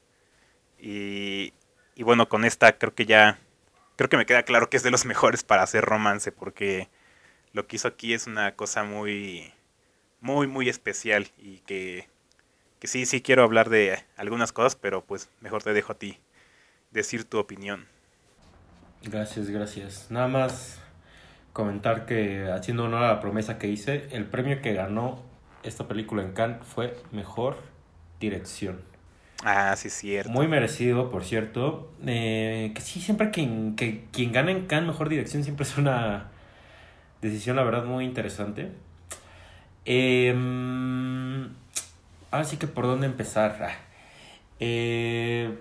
[0.80, 1.54] Y,
[1.96, 3.40] y bueno, con esta creo que ya
[3.96, 6.90] creo que me queda claro que es de los mejores para hacer romance, porque
[7.54, 9.54] lo que hizo aquí es una cosa muy,
[10.22, 12.08] muy, muy especial y que,
[12.80, 16.20] que sí, sí quiero hablar de algunas cosas, pero pues mejor te dejo a ti
[16.92, 17.88] decir tu opinión.
[19.04, 20.08] Gracias, gracias.
[20.10, 20.80] Nada más
[21.52, 25.29] comentar que haciendo honor a la promesa que hice, el premio que ganó
[25.64, 27.58] esta película en Cannes fue Mejor
[28.20, 28.82] Dirección.
[29.44, 30.32] Ah, sí, cierto.
[30.32, 31.92] Muy merecido, por cierto.
[32.06, 36.28] Eh, que sí, siempre quien, que, quien gana en Cannes mejor dirección siempre es una
[37.22, 38.72] decisión, la verdad, muy interesante.
[39.86, 40.36] Eh,
[42.32, 43.58] ahora sí que por dónde empezar.
[43.62, 43.76] Ah,
[44.60, 45.58] eh,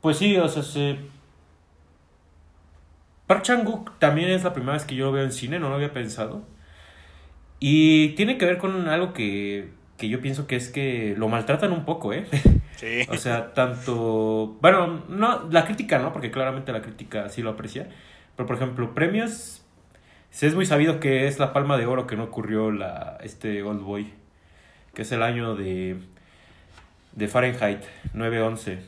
[0.00, 0.98] pues sí, o sea, se...
[3.26, 5.74] Park Chang-wook también es la primera vez que yo lo veo en cine, no lo
[5.74, 6.44] había pensado.
[7.60, 11.72] Y tiene que ver con algo que, que yo pienso que es que lo maltratan
[11.72, 12.26] un poco, ¿eh?
[13.08, 14.56] O sea, tanto.
[14.60, 17.88] Bueno, no, la crítica no, porque claramente la crítica sí lo aprecia.
[18.36, 19.64] Pero por ejemplo, premios.
[20.40, 23.80] Es muy sabido que es la palma de oro que no ocurrió la, este Old
[23.80, 24.12] Boy.
[24.94, 25.96] Que es el año de.
[27.12, 27.80] de Fahrenheit
[28.12, 28.78] 911.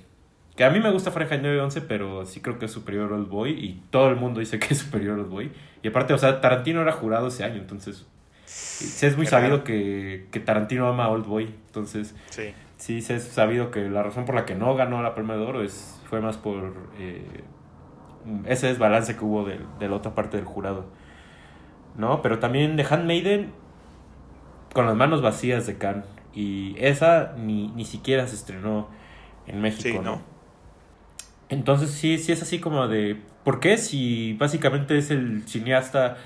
[0.55, 3.53] Que a mí me gusta Fahrenheit 911, pero sí creo que es superior Old Boy.
[3.53, 5.51] Y todo el mundo dice que es superior Old Boy.
[5.83, 8.07] Y aparte, o sea, Tarantino era jurado ese año, entonces.
[8.51, 11.55] Se es muy sabido que, que Tarantino ama a Old Boy.
[11.67, 12.15] Entonces.
[12.31, 15.37] Sí sí se ha sabido que la razón por la que no ganó la Palma
[15.37, 17.23] de Oro es, fue más por eh,
[18.47, 20.87] ese desbalance que hubo de, de, la otra parte del jurado.
[21.97, 22.23] ¿No?
[22.23, 23.53] Pero también de Handmaiden
[24.73, 26.07] con las manos vacías de Cannes.
[26.33, 28.89] Y esa ni, ni siquiera se estrenó
[29.47, 30.23] en México, ¿no?
[31.51, 33.21] Entonces sí, sí es así como de...
[33.45, 33.77] ¿Por qué?
[33.77, 36.17] Si básicamente es el cineasta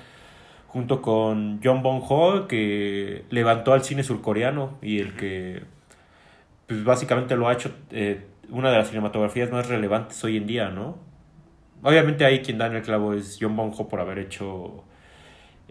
[0.75, 5.63] junto con John Bong Ho que levantó al cine surcoreano y el que
[6.67, 10.71] pues básicamente lo ha hecho eh, una de las cinematografías más relevantes hoy en día,
[10.71, 10.97] ¿no?
[11.81, 14.83] Obviamente ahí quien da en el clavo es John Bonjo por haber hecho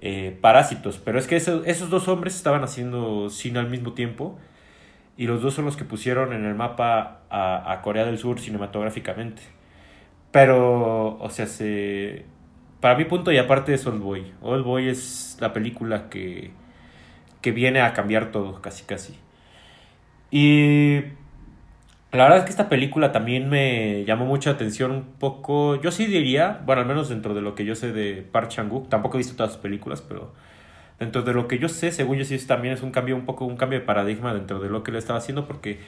[0.00, 4.38] eh, Parásitos, pero es que esos dos hombres estaban haciendo cine al mismo tiempo
[5.18, 9.42] y los dos son los que pusieron en el mapa a, Corea del Sur cinematográficamente.
[10.30, 12.24] Pero, o sea, se,
[12.84, 14.30] para mi punto y aparte es Old Boy.
[14.42, 16.50] Old Boy es la película que,
[17.40, 19.14] que viene a cambiar todo, casi casi.
[20.30, 20.96] Y
[22.12, 25.80] la verdad es que esta película también me llamó mucha atención un poco.
[25.80, 28.90] Yo sí diría, bueno, al menos dentro de lo que yo sé de Park Chan-wook,
[28.90, 30.34] tampoco he visto todas sus películas, pero
[30.98, 33.46] dentro de lo que yo sé, según yo sí también es un cambio un poco
[33.46, 35.80] un cambio de paradigma dentro de lo que le estaba haciendo porque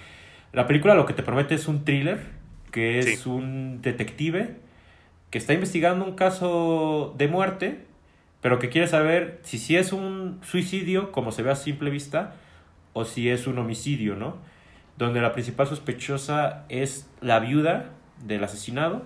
[0.54, 2.20] la película lo que te promete es un thriller,
[2.70, 4.64] que es un detective
[5.36, 7.84] está investigando un caso de muerte,
[8.40, 12.34] pero que quiere saber si es un suicidio, como se ve a simple vista,
[12.92, 14.36] o si es un homicidio, ¿no?
[14.96, 17.90] Donde la principal sospechosa es la viuda
[18.24, 19.02] del asesinado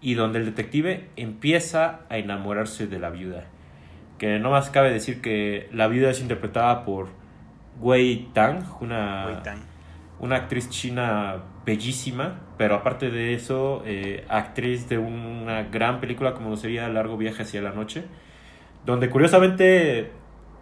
[0.00, 3.44] y donde el detective empieza a enamorarse de la viuda.
[4.18, 7.08] Que no más cabe decir que la viuda es interpretada por
[7.80, 9.42] Wei Tang, una,
[10.22, 16.56] una actriz china bellísima, pero aparte de eso, eh, actriz de una gran película como
[16.56, 18.04] sería Largo Viaje hacia la Noche,
[18.86, 20.10] donde curiosamente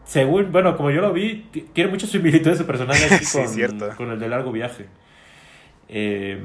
[0.05, 4.29] según, bueno, como yo lo vi, tiene mucha similitud su personaje con, con, el de
[4.29, 4.87] largo viaje.
[5.89, 6.43] Eh,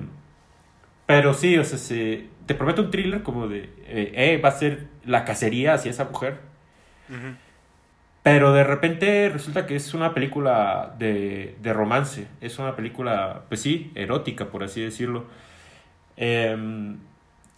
[1.05, 4.51] pero sí, o sea, se, te prometo un thriller como de, eh, eh, va a
[4.51, 6.39] ser la cacería hacia esa mujer.
[8.25, 13.61] Pero de repente resulta que es una película de, de, romance, es una película, pues
[13.61, 15.25] sí, erótica, por así decirlo.
[16.17, 16.57] Eh,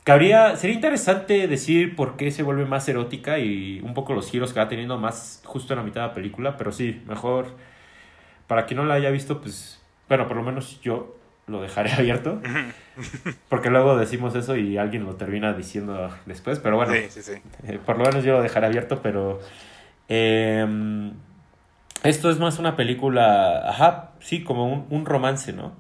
[0.08, 4.54] Cabría, sería interesante decir por qué se vuelve más erótica y un poco los giros
[4.54, 7.48] que va teniendo más justo en la mitad de la película, pero sí, mejor,
[8.48, 12.42] para quien no la haya visto, pues, bueno, por lo menos yo lo dejaré abierto,
[13.50, 17.42] porque luego decimos eso y alguien lo termina diciendo después, pero bueno, sí, sí, sí.
[17.68, 19.42] Eh, por lo menos yo lo dejaré abierto, pero
[20.10, 21.14] Em,
[22.04, 25.74] esto es más una película, ajá, sí, como un, romance, ¿no?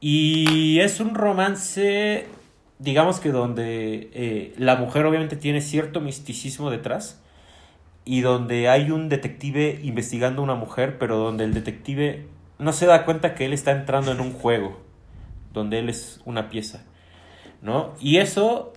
[0.00, 2.26] Y es un romance,
[2.78, 7.22] digamos que donde eh, la mujer obviamente tiene cierto misticismo detrás
[8.04, 12.26] y donde hay un detective investigando a una mujer, pero donde el detective
[12.58, 14.80] no se da cuenta que él está entrando en un juego,
[15.52, 16.84] donde él es una pieza,
[17.60, 17.94] ¿no?
[18.00, 18.72] Y eso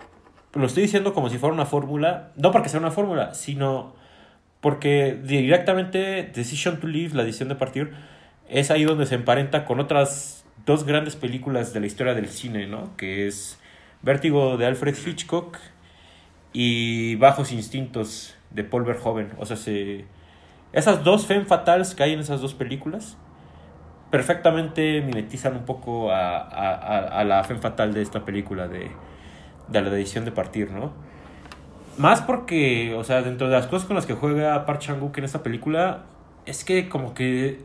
[0.54, 3.94] lo estoy diciendo como si fuera una fórmula, no porque sea una fórmula, sino
[4.66, 7.92] porque directamente Decision to Leave, la decisión de partir,
[8.50, 12.66] es ahí donde se emparenta con otras dos grandes películas de la historia del cine,
[12.66, 12.98] ¿no?
[12.98, 13.60] Que es
[14.02, 15.60] Vértigo de Alfred Hitchcock
[16.52, 19.34] y Bajos Instintos de Paul Verhoeven.
[19.38, 20.06] O sea, se...
[20.74, 23.18] esas dos femme fatales que hay en esas dos películas
[24.10, 28.90] perfectamente mimetizan un poco a la femme fatal de esta película de,
[29.68, 31.15] de la decisión de partir, ¿no?
[31.98, 35.24] Más porque, o sea, dentro de las cosas con las que juega Park Chan-wook en
[35.24, 36.04] esta película,
[36.46, 37.62] es que como que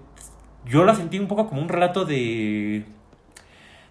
[0.67, 2.85] yo la sentí un poco como un relato de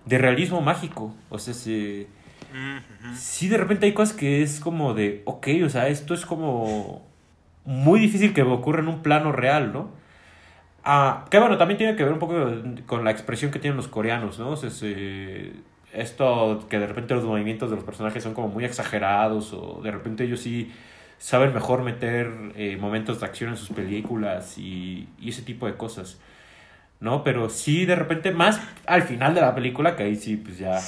[0.06, 2.08] de realismo mágico, o sea, se,
[3.16, 7.06] sí de repente hay cosas que es como de, ok, o sea, esto es como
[7.64, 9.92] muy difícil que ocurra en un plano real, ¿no?
[10.84, 12.34] Ah, que bueno, también tiene que ver un poco
[12.88, 14.50] con la expresión que tienen los coreanos, ¿no?
[14.52, 15.52] O sea, se,
[15.94, 19.92] esto que de repente los movimientos de los personajes son como muy exagerados o de
[19.92, 20.72] repente ellos sí
[21.18, 26.20] saben mejor meter eh, momentos de acción en sus películas y, ese tipo de cosas,
[27.00, 27.24] ¿no?
[27.24, 30.80] Pero sí de repente más al final de la película, que ahí sí pues ya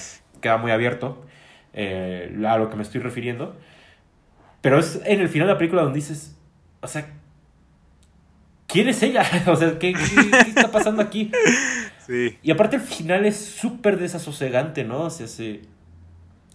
[0.41, 1.25] queda muy abierto
[1.73, 3.55] eh, a lo que me estoy refiriendo,
[4.61, 6.37] pero es en el final de la película donde dices,
[6.81, 7.07] o sea,
[8.71, 9.23] ¿quién es ella?
[9.47, 11.31] o sea, ¿qué, qué, qué está pasando aquí?
[12.05, 12.37] Sí.
[12.41, 15.01] Y aparte el final es súper desasosegante, ¿no?
[15.01, 15.61] O sea, se...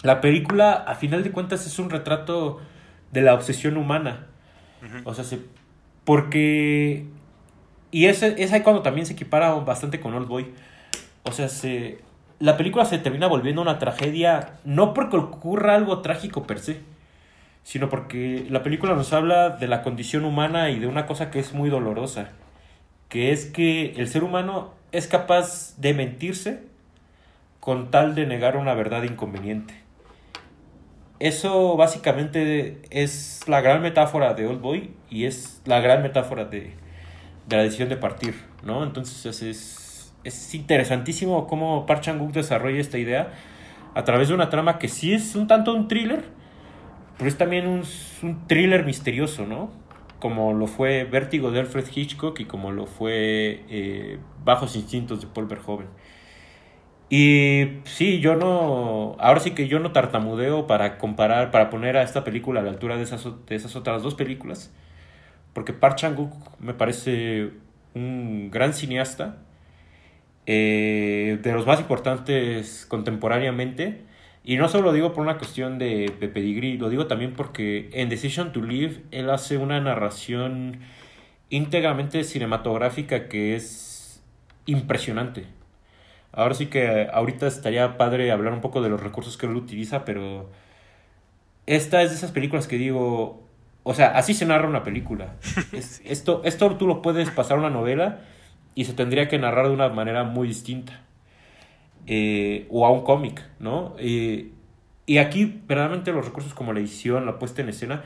[0.03, 2.61] la película a final de cuentas es un retrato
[3.13, 4.27] de la obsesión humana.
[4.83, 5.03] Uh -huh.
[5.05, 5.41] O sea, se...
[6.05, 7.07] porque...
[7.93, 10.53] Y es, es ahí cuando también se equipara bastante con Old Boy.
[11.23, 11.99] O sea, se...
[12.41, 16.81] la película se termina volviendo una tragedia, no porque ocurra algo trágico per se,
[17.67, 21.41] sino porque la película nos habla de la condición humana y de una cosa que
[21.41, 22.29] es muy dolorosa,
[23.09, 26.63] que es que el ser humano es capaz de mentirse
[27.59, 29.75] con tal de negar una verdad inconveniente.
[31.19, 36.71] Eso básicamente es la gran metáfora de Old Boy y es la gran metáfora de,
[37.49, 38.85] de la decisión de partir, ¿no?
[38.85, 43.33] Entonces es, es interesantísimo cómo Park Chan-wook desarrolla esta idea
[43.97, 46.36] a través de una trama que sí es un tanto un thriller,
[47.17, 47.83] pero es también un,
[48.23, 49.71] un thriller misterioso, ¿no?
[50.19, 55.27] como lo fue Vértigo de Alfred Hitchcock y como lo fue eh, Bajos Instintos de
[55.27, 55.89] Paul Verhoeven.
[57.09, 62.03] Y sí, yo no, ahora sí que yo no tartamudeo para comparar, para poner a
[62.03, 64.75] esta película a la altura de esas, de esas otras dos películas,
[65.53, 67.53] porque Park Chan-wook me parece
[67.95, 69.39] un gran cineasta,
[70.47, 74.03] eh, de los más importantes contemporáneamente,
[74.47, 77.91] y no solo lo digo por una cuestión de, de pedigrí, lo digo también porque
[77.93, 80.79] en Decision to Live él hace una narración
[81.51, 84.23] íntegramente cinematográfica que es
[84.65, 85.47] impresionante.
[86.31, 90.05] Ahora sí que ahorita estaría padre hablar un poco de los recursos que él utiliza,
[90.05, 90.49] pero
[91.67, 93.43] esta es de esas películas que digo,
[93.83, 95.35] o sea, así se narra una película.
[95.73, 98.21] Es, esto, esto tú lo puedes pasar a una novela
[98.77, 101.06] y se tendría que narrar de una manera muy distinta
[102.07, 103.95] eh, o a un cómic, ¿no?
[103.99, 104.51] Eh,
[105.07, 108.03] y aquí, verdaderamente, los recursos como la edición, la puesta en escena,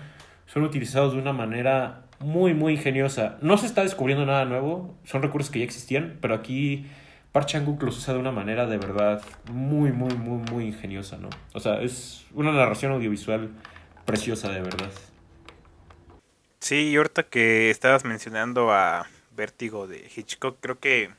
[0.46, 3.38] son utilizados de una manera muy, muy ingeniosa.
[3.40, 6.86] No se está descubriendo nada nuevo, son recursos que ya existían, pero aquí
[7.32, 11.30] Park Chan-wook los usa de una manera de verdad muy, muy, muy, muy ingeniosa, ¿no?
[11.54, 13.50] O sea, es una narración audiovisual
[14.04, 14.90] preciosa, de verdad.
[16.58, 21.10] Sí, y ahorita que estabas mencionando a Vértigo de Hitchcock, creo que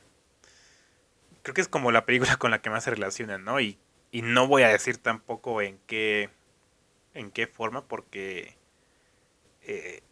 [1.42, 3.60] creo que es como la película con la que más se relacionan, ¿no?
[3.60, 3.78] Y,
[4.10, 6.30] y no voy a decir tampoco en qué,
[7.14, 8.56] en qué forma, porque
[9.62, 10.02] eh,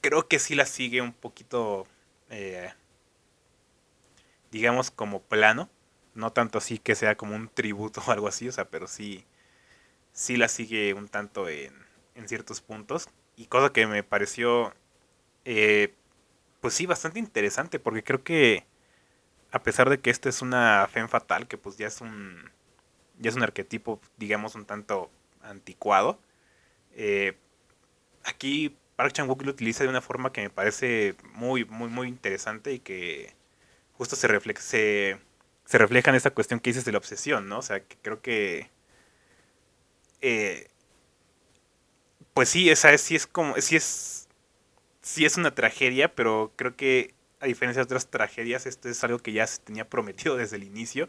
[0.00, 1.86] creo que sí la sigue un poquito,
[2.30, 2.72] eh,
[4.50, 5.68] digamos, como plano.
[6.14, 9.24] No tanto así que sea como un tributo o algo así, o sea, pero sí,
[10.12, 11.74] sí la sigue un tanto en,
[12.16, 13.08] en ciertos puntos.
[13.36, 14.74] Y cosa que me pareció,
[15.46, 15.94] eh,
[16.62, 18.66] pues sí, bastante interesante, porque creo que
[19.52, 22.50] a pesar de que esta es una femme fatal, que pues ya es un
[23.18, 25.10] ya es un arquetipo, digamos, un tanto
[25.42, 26.20] anticuado,
[26.94, 27.36] eh,
[28.24, 32.72] aquí Park Chan-wook lo utiliza de una forma que me parece muy, muy, muy interesante
[32.72, 33.34] y que
[33.94, 35.18] justo se, refleja, se,
[35.66, 37.58] se refleja en esa cuestión que dices de la obsesión, ¿no?
[37.60, 38.70] O sea, que creo que...
[40.20, 40.68] Eh,
[42.34, 44.28] pues sí, esa es, sí es como, sí es
[45.02, 49.18] sí es una tragedia, pero creo que a diferencia de otras tragedias, esto es algo
[49.18, 51.08] que ya se tenía prometido desde el inicio.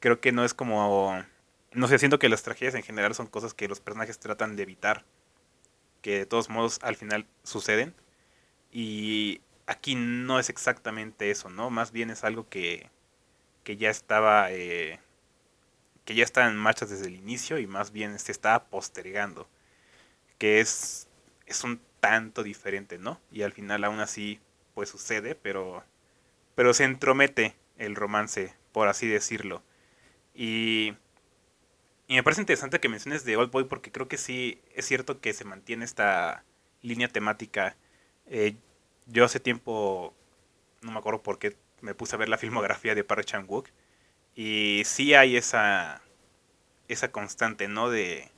[0.00, 1.24] Creo que no es como...
[1.72, 4.62] No sé, siento que las tragedias en general son cosas que los personajes tratan de
[4.62, 5.04] evitar,
[6.00, 7.94] que de todos modos al final suceden.
[8.72, 11.68] Y aquí no es exactamente eso, ¿no?
[11.70, 12.90] Más bien es algo que,
[13.64, 14.50] que ya estaba...
[14.52, 14.98] Eh,
[16.04, 19.46] que ya está en marcha desde el inicio y más bien se estaba postergando.
[20.38, 21.06] Que es,
[21.44, 23.20] es un tanto diferente, ¿no?
[23.30, 24.40] Y al final aún así
[24.78, 25.82] pues sucede, pero,
[26.54, 29.60] pero se entromete el romance, por así decirlo.
[30.36, 30.94] Y,
[32.06, 35.20] y me parece interesante que menciones de Old Boy porque creo que sí es cierto
[35.20, 36.44] que se mantiene esta
[36.80, 37.76] línea temática.
[38.26, 38.54] Eh,
[39.06, 40.14] yo hace tiempo,
[40.80, 43.66] no me acuerdo por qué, me puse a ver la filmografía de Park Chan-wook
[44.36, 46.02] y sí hay esa,
[46.86, 47.90] esa constante, ¿no?
[47.90, 48.30] De,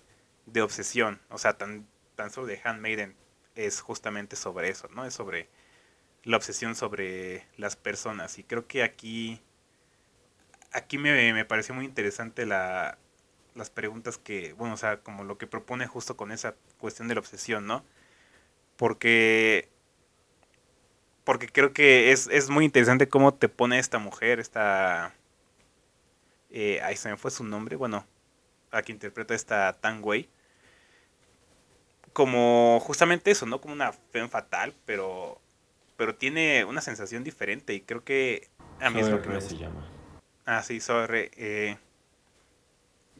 [0.47, 1.21] de obsesión.
[1.29, 1.87] O sea, tan,
[2.17, 3.15] tan solo de Handmaiden
[3.57, 5.05] es justamente sobre eso, ¿no?
[5.05, 5.51] Es sobre
[6.25, 8.39] la obsesión sobre las personas.
[8.39, 9.41] Y creo que aquí,
[10.73, 12.99] aquí me, me pareció muy interesante la,
[13.55, 17.15] las preguntas que, bueno, o sea, como lo que propone justo con esa cuestión de
[17.15, 17.85] la obsesión, ¿no?
[18.77, 19.69] Porque,
[21.25, 25.15] porque creo que es, es muy interesante cómo te pone esta mujer, esta...
[26.51, 28.05] Eh, ahí se me fue su nombre, bueno,
[28.73, 30.29] a que interpreta esta Tang Wei.
[32.13, 33.61] Como justamente eso, ¿no?
[33.61, 35.41] Como una fe fatal, pero
[36.01, 38.49] pero tiene una sensación diferente y creo que
[38.81, 39.87] a mí es lo que me se llama.
[40.47, 41.31] Ah, sí, Sorre.
[41.37, 41.77] Eh,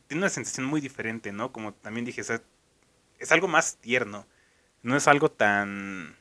[0.07, 1.53] tiene una sensación muy diferente, ¿no?
[1.53, 4.27] Como también dije, es, algo más tierno.
[4.83, 6.17] No es algo tan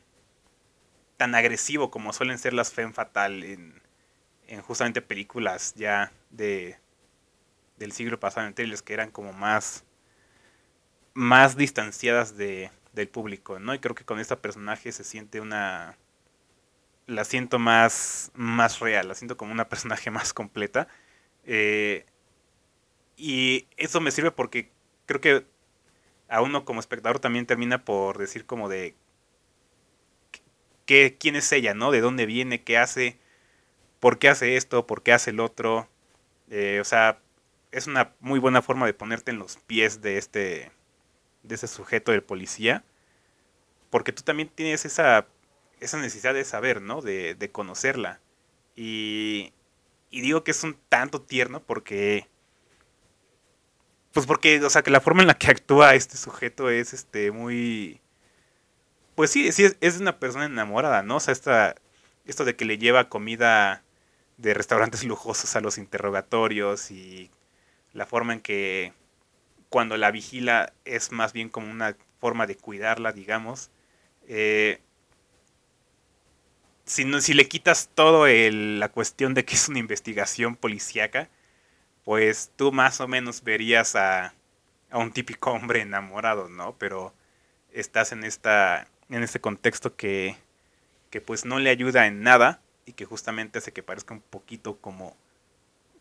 [1.16, 3.80] tan agresivo como suelen ser las Femme Fatal en,
[4.46, 6.78] en justamente películas ya de
[7.78, 9.86] del siglo pasado en trailers que eran como más
[11.14, 13.72] más distanciadas de, del público, ¿no?
[13.72, 15.96] Y creo que con esta personaje se siente una
[17.10, 20.88] la siento más, más real, la siento como una personaje más completa.
[21.44, 22.06] Eh,
[23.16, 24.70] y eso me sirve porque
[25.06, 25.46] creo que
[26.28, 28.94] a uno como espectador también termina por decir como de
[30.86, 31.90] qué, quién es ella, ¿no?
[31.90, 33.18] De dónde viene, qué hace,
[34.00, 35.88] por qué hace esto, por qué hace el otro.
[36.50, 37.20] Eh, o sea,
[37.72, 40.72] es una muy buena forma de ponerte en los pies de este
[41.42, 42.84] de ese sujeto del policía
[43.90, 45.26] porque tú también tienes esa
[45.80, 47.00] esa necesidad de saber, ¿no?
[47.02, 48.20] De, de conocerla.
[48.76, 49.52] Y,
[50.10, 52.28] y digo que es un tanto tierno porque...
[54.12, 57.30] Pues porque, o sea, que la forma en la que actúa este sujeto es este
[57.30, 58.00] muy...
[59.14, 61.16] Pues sí, sí es, una persona enamorada, ¿no?
[61.16, 61.76] O sea, esta,
[62.26, 63.84] esto de que le lleva comida
[64.36, 67.30] de restaurantes lujosos a los interrogatorios y
[67.92, 68.94] la forma en que
[69.68, 73.70] cuando la vigila es más bien como una forma de cuidarla, digamos.
[74.26, 74.80] Eh,
[76.84, 81.28] si, si le quitas todo la cuestión de que es una investigación policíaca,
[82.04, 84.34] pues tú más o menos verías a,
[84.90, 86.76] a un típico hombre enamorado, ¿no?
[86.78, 87.14] Pero
[87.72, 90.36] estás en esta en este contexto que,
[91.10, 94.78] que pues no le ayuda en nada y que justamente hace que parezca un poquito
[94.78, 95.16] como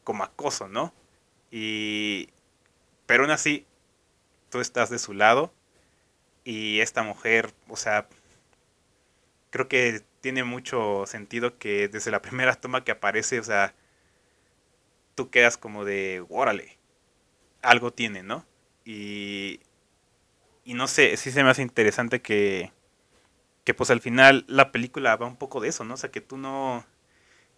[0.04, 0.94] como acoso, ¿no?
[1.52, 2.30] Y
[3.06, 3.66] pero aún así
[4.50, 5.54] tú estás de su lado
[6.44, 8.08] y esta mujer, o sea,
[9.52, 13.74] creo que tiene mucho sentido que desde la primera toma que aparece, o sea,
[15.16, 16.78] tú quedas como de, órale,
[17.62, 18.46] algo tiene, ¿no?
[18.86, 19.62] Y,
[20.64, 22.72] y no sé, sí se me hace interesante que,
[23.64, 25.96] que pues al final la película va un poco de eso, ¿no?
[25.96, 26.86] O sea, que tú no,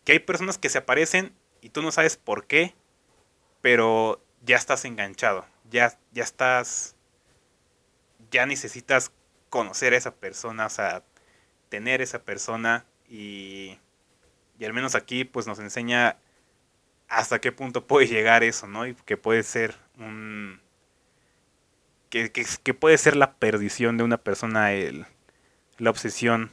[0.04, 2.76] que hay personas que se aparecen y tú no sabes por qué,
[3.62, 6.96] pero ya estás enganchado, ya, ya estás,
[8.32, 9.12] ya necesitas
[9.50, 11.04] conocer a esa persona, o sea,
[11.72, 13.80] tener esa persona y,
[14.60, 16.18] y al menos aquí pues nos enseña
[17.08, 18.86] hasta qué punto puede llegar eso, ¿no?
[18.86, 20.62] Y que puede ser un...
[22.10, 25.06] Que, que, puede ser la perdición de una persona, el,
[25.78, 26.52] la obsesión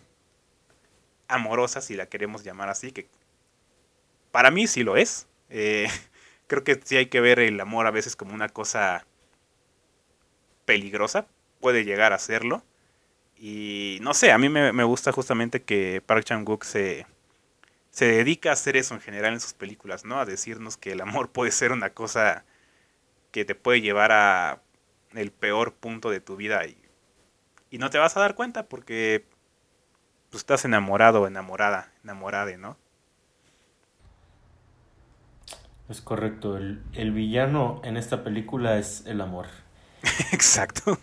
[1.27, 3.09] amorosa, si la queremos llamar así, que
[4.31, 5.27] para mí sí lo es.
[5.51, 5.89] Eh,
[6.47, 9.05] creo que sí hay que ver el amor a veces como una cosa
[10.65, 11.27] peligrosa,
[11.61, 12.63] puede llegar a serlo,
[13.39, 17.07] y no sé, a mí me, gusta justamente que Park Chan-wook se,
[17.91, 20.19] se dedica a hacer eso en general en sus películas, ¿no?
[20.19, 22.45] A decirnos que el amor puede ser una cosa
[23.31, 24.61] que te puede llevar a
[25.15, 26.77] el peor punto de tu vida y,
[27.71, 32.77] y no te vas a dar cuenta porque tú pues, estás enamorado enamorada, enamorada, ¿no?
[35.89, 39.47] Es correcto, el, el villano en esta película es el amor.
[40.33, 40.99] Exacto.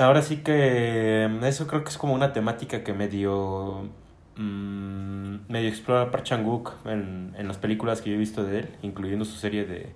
[0.00, 3.88] Ahora sí que mm, eso creo que es como una temática que medio
[4.36, 8.68] mm, medio explora Park Chan-wook en, en las películas que yo he visto de él,
[8.82, 9.92] incluyendo su serie de,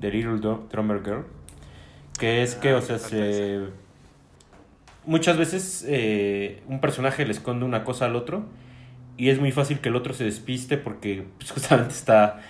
[0.00, 0.38] de Little
[0.70, 1.24] Drummer Girl,
[2.18, 3.60] que es que, Ah, o sea, se,
[5.06, 8.44] muchas veces eh, un personaje le esconde una cosa al otro
[9.16, 12.40] y es muy fácil que el otro se despiste porque pues, justamente está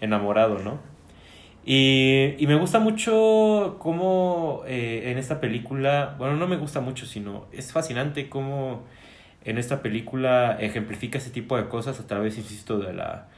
[0.00, 0.80] enamorado, ¿no?
[1.70, 7.04] Y, y me gusta mucho cómo eh, en esta película, bueno, no me gusta mucho,
[7.04, 8.86] sino es fascinante cómo
[9.44, 13.28] en esta película ejemplifica ese tipo de cosas a través, insisto, de la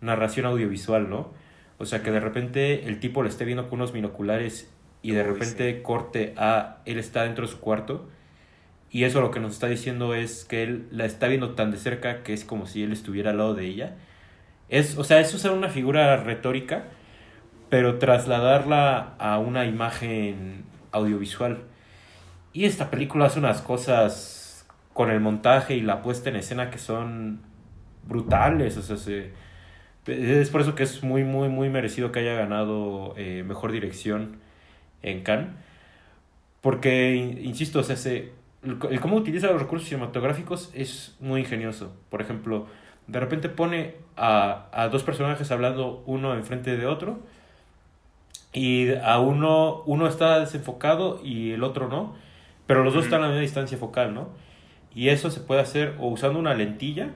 [0.00, 1.34] narración audiovisual, ¿no?
[1.76, 4.72] O sea, que de repente el tipo le esté viendo con unos binoculares
[5.02, 8.08] y de repente corte a él está dentro de su cuarto
[8.90, 11.76] y eso lo que nos está diciendo es que él la está viendo tan de
[11.76, 13.96] cerca que es como si él estuviera al lado de ella.
[14.70, 16.84] Es, o sea, es usar una figura retórica,
[17.68, 21.64] pero trasladarla a una imagen audiovisual.
[22.52, 26.78] Y esta película hace unas cosas con el montaje y la puesta en escena que
[26.78, 27.40] son
[28.08, 28.76] brutales.
[28.78, 29.32] O sea, se-
[30.06, 34.38] es por eso que es muy, muy, muy merecido que haya ganado eh, mejor dirección
[35.02, 35.50] en Cannes.
[36.60, 41.40] Porque, in- insisto, o sea, se- el, el cómo utiliza los recursos cinematográficos es muy
[41.40, 41.94] ingenioso.
[42.10, 42.66] Por ejemplo,
[43.06, 47.20] de repente pone a, a dos personajes hablando uno enfrente de otro
[48.52, 52.14] y a uno, uno está desenfocado y el otro no,
[52.66, 54.28] pero los dos están a la misma distancia focal, ¿no?
[54.94, 57.10] Y eso se puede hacer o usando una lentilla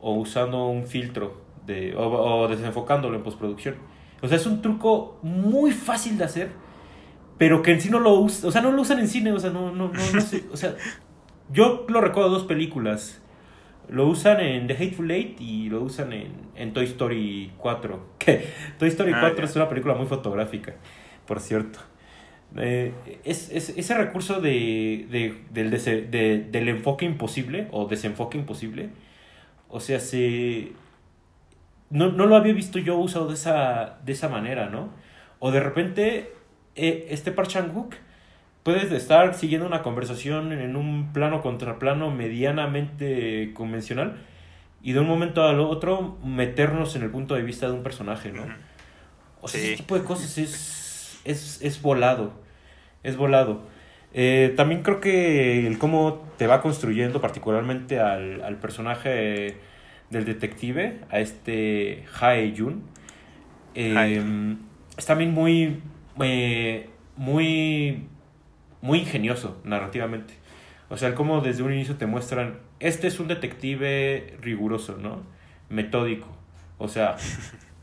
[0.00, 3.76] o usando un filtro de, o, o desenfocándolo en postproducción.
[4.22, 6.50] O sea, es un truco muy fácil de hacer,
[7.38, 9.38] pero que en sí no lo usan, o sea, no lo usan en cine, o
[9.38, 10.74] sea, no, no, no, no sé, o sea,
[11.50, 13.22] yo lo recuerdo dos películas.
[13.90, 18.06] Lo usan en The Hateful Eight y lo usan en, en Toy Story 4.
[18.18, 18.44] Que
[18.78, 19.44] Toy Story Ah, 4 ya.
[19.44, 20.74] es una película muy fotográfica,
[21.26, 21.78] por cierto.
[22.56, 22.92] Eh,
[23.24, 28.88] es, es- ese recurso de, de- del, dese- de- del enfoque imposible o desenfoque imposible,
[29.68, 30.72] o sea, se,
[31.90, 34.90] no, no lo había visto yo usado de esa, de esa manera, ¿no?
[35.40, 36.32] O de repente,
[36.74, 37.94] eh, este Park Chan-wook
[38.68, 44.18] puedes estar siguiendo una conversación en un plano contra plano medianamente convencional
[44.82, 48.30] y de un momento al otro meternos en el punto de vista de un personaje,
[48.30, 48.42] ¿no?
[49.40, 49.68] O sea, Sí.
[49.68, 52.34] ese tipo de cosas es, es, es volado.
[53.02, 53.62] Es volado.
[54.12, 59.56] Eh, también creo que el cómo te va construyendo, particularmente al, al personaje
[60.10, 62.82] del detective, a este Hae Jun,
[63.74, 64.22] eh, Hae.
[64.98, 65.80] es también muy,
[66.20, 68.04] eh, muy,
[68.80, 70.34] muy ingenioso narrativamente.
[70.88, 75.22] O sea, el cómo desde un inicio te muestran, este es un detective riguroso, ¿no?
[75.68, 76.28] Metódico.
[76.78, 77.16] O sea,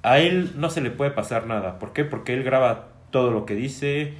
[0.02, 1.80] a él no se le puede pasar nada.
[1.80, 2.04] ¿Por qué?
[2.04, 4.14] Porque él graba todo lo que dice,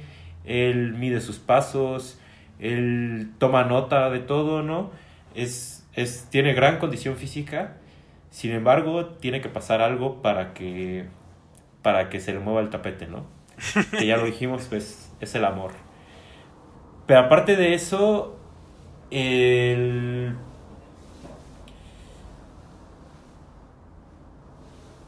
[0.44, 2.18] él mide sus pasos,
[2.58, 4.90] él toma nota de todo, ¿no?
[5.34, 7.76] Es, es, tiene gran condición física,
[8.30, 11.06] sin embargo, tiene que pasar algo para que,
[11.82, 13.26] para que se le mueva el tapete, ¿no?
[13.98, 15.72] Que ya lo dijimos, pues es el amor.
[17.06, 18.36] Pero aparte de eso,
[19.10, 20.34] el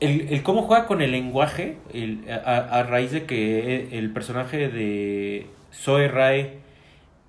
[0.00, 6.08] el, cómo juega con el lenguaje, el, a, raíz de que el personaje de Zoe
[6.08, 6.58] Rai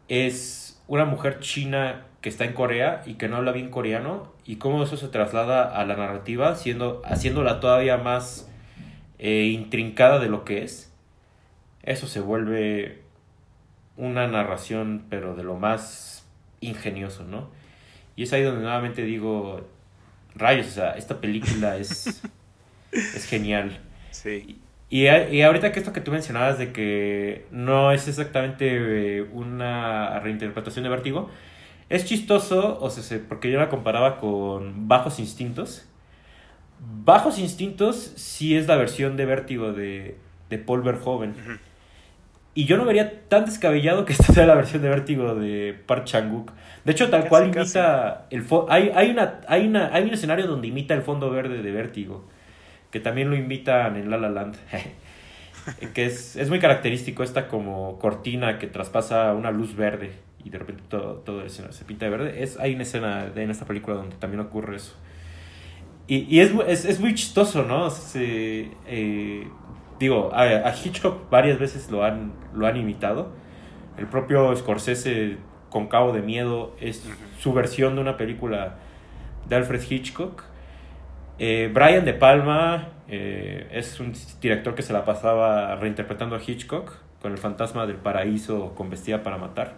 [0.08, 4.58] es una mujer china que está en Corea y que no habla bien coreano, y
[4.58, 8.50] cómo eso se traslada a la narrativa, siendo, haciéndola todavía más
[9.20, 10.94] eh, intrincada de lo que es,
[11.84, 13.02] eso se vuelve
[14.00, 16.26] una narración, pero de lo más
[16.62, 17.50] ingenioso, ¿no?
[18.16, 19.68] Y es ahí donde nuevamente digo,
[20.36, 22.22] rayos, o sea, esta película es,
[22.92, 23.80] es genial.
[24.12, 24.60] Sí.
[24.90, 30.20] Y, y ahorita que esto que tú mencionabas de que no es exactamente eh, una
[30.22, 31.30] reinterpretación de Vértigo,
[31.90, 35.88] es chistoso, o sea, se- porque yo la comparaba con Bajos Instintos.
[36.80, 40.18] Bajos Instintos sí es la versión de Vértigo de,
[40.50, 41.36] de Paul Verhoeven.
[42.60, 46.04] Y yo no vería tan descabellado que esta sea la versión de Vértigo de Park
[46.06, 46.52] Chan-wook.
[46.86, 47.78] De hecho, tal Casi, cual casi.
[47.80, 51.62] imita el hay, hay una hay una hay un escenario donde imita el fondo verde
[51.62, 52.26] de Vértigo,
[52.92, 54.56] que también lo invitan en La La Land.
[55.94, 60.12] que es, es muy característico esta como cortina que traspasa una luz verde
[60.44, 62.44] y de repente todo, todo el escenario se pinta de verde.
[62.44, 64.96] Es, hay una escena de- en esta película donde también ocurre eso.
[66.08, 67.90] Y, y es, es, es muy chistoso, ¿no?
[67.90, 69.48] Se- eh,
[70.00, 73.32] digo, a, a Hitchcock varias veces lo han, lo han imitado.
[73.98, 75.38] El propio Scorsese,
[75.70, 77.06] con Cabo de Miedo, es
[77.40, 78.78] su versión de una película
[79.48, 80.44] de Alfred Hitchcock.
[81.38, 86.94] Eh, Brian De Palma eh, es un director que se la pasaba reinterpretando a Hitchcock
[87.22, 89.76] con El fantasma del paraíso con Vestida para matar.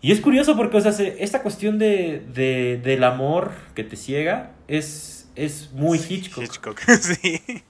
[0.00, 4.52] Y es curioso porque, o sea, esta cuestión de, de, del amor que te ciega
[4.68, 6.44] es, es muy Hitchcock.
[6.44, 7.62] Hitchcock, sí.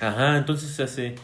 [0.00, 1.14] Ajá, entonces se hace...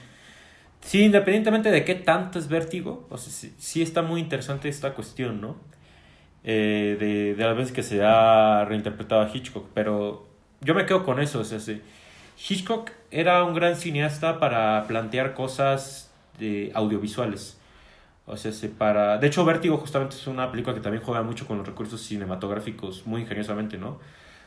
[0.80, 4.94] Sí, independientemente de qué tanto es vértigo, o sea, sí, sí está muy interesante esta
[4.94, 5.56] cuestión, ¿no?
[6.44, 10.28] Eh, de, de las veces que se ha reinterpretado a Hitchcock, pero
[10.60, 11.82] yo me quedo con eso, o sea, sí.
[12.48, 17.58] Hitchcock era un gran cineasta para plantear cosas de audiovisuales.
[18.26, 19.18] O sea, se para...
[19.18, 23.06] De hecho, Vértigo justamente es una película que también juega mucho con los recursos cinematográficos
[23.06, 24.00] muy ingeniosamente, ¿no?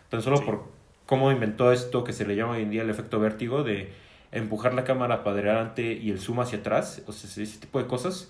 [0.09, 0.67] Tan solo por
[1.09, 3.91] cómo inventó esto que se le llama hoy en día el efecto vértigo de
[4.31, 7.87] empujar la cámara para adelante y el zoom hacia atrás, o sea, ese tipo de
[7.87, 8.29] cosas,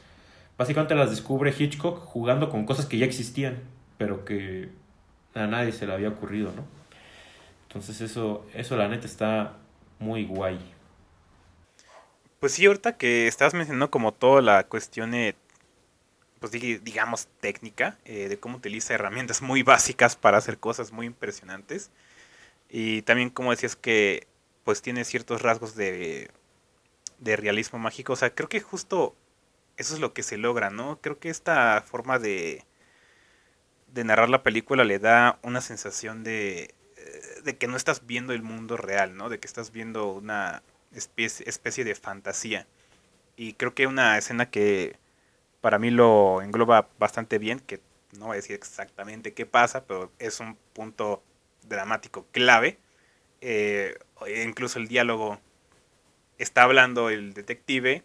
[0.57, 3.59] básicamente las descubre Hitchcock jugando con cosas que ya existían,
[3.97, 4.69] pero que
[5.34, 6.63] a nadie se le había ocurrido, ¿no?
[7.67, 9.57] Entonces eso, eso la neta está
[9.99, 10.57] muy guay.
[12.39, 15.36] Pues sí, ahorita que estabas mencionando como toda la cuestión, eh,
[16.39, 21.91] pues digamos, técnica, eh, de cómo utiliza herramientas muy básicas para hacer cosas muy impresionantes.
[22.70, 24.28] Y también como decías que
[24.63, 26.30] pues tiene ciertos rasgos de,
[27.20, 28.13] de realismo mágico.
[28.13, 29.15] O sea, creo que justo
[29.78, 30.99] eso es lo que se logra, ¿no?
[31.01, 32.65] Creo que esta forma de,
[33.93, 38.34] de narrar la película le da una sensación de, eh, de que no estás viendo
[38.34, 39.30] el mundo real, ¿no?
[39.30, 40.63] De que estás viendo una
[40.93, 42.67] especie, especie de fantasía.
[43.36, 44.97] Y creo que una escena que
[45.61, 47.82] para mí lo engloba bastante bien, que
[48.17, 51.24] no voy a decir exactamente qué pasa, pero es un punto
[51.70, 52.78] dramático clave.
[53.41, 53.97] Eh,
[54.43, 55.39] incluso el diálogo
[56.38, 58.03] está hablando el detective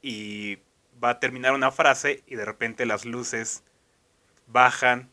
[0.00, 0.58] y
[1.02, 3.62] va a terminar una frase y de repente las luces
[4.46, 5.10] bajan,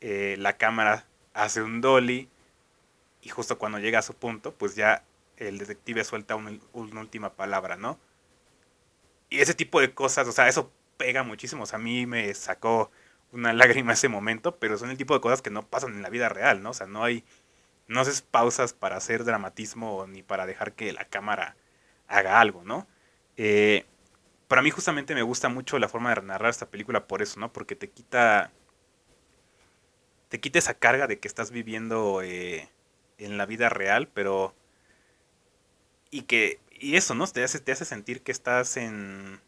[0.00, 2.28] eh, la cámara hace un dolly
[3.22, 5.02] y justo cuando llega a su punto, pues ya
[5.36, 7.98] el detective suelta una, última palabra, ¿no?
[9.28, 11.64] Y ese tipo de cosas, o sea, eso pega muchísimo.
[11.64, 12.90] O sea, a mí me sacó
[13.32, 16.10] una lágrima ese momento, pero son el tipo de cosas que no pasan en la
[16.10, 16.70] vida real, ¿no?
[16.70, 17.24] O sea, no hay,
[17.88, 21.56] no haces pausas para hacer dramatismo ni para dejar que la cámara
[22.08, 22.86] haga algo, ¿no?
[23.36, 23.84] Eh,
[24.48, 27.52] para mí justamente me gusta mucho la forma de narrar esta película por eso, ¿no?
[27.52, 28.52] Porque te quita,
[30.28, 32.68] te quita esa carga de que estás viviendo eh,
[33.18, 34.54] en la vida real, pero
[36.10, 37.26] y que y eso, ¿no?
[37.26, 39.40] Te hace, te hace sentir que estás en,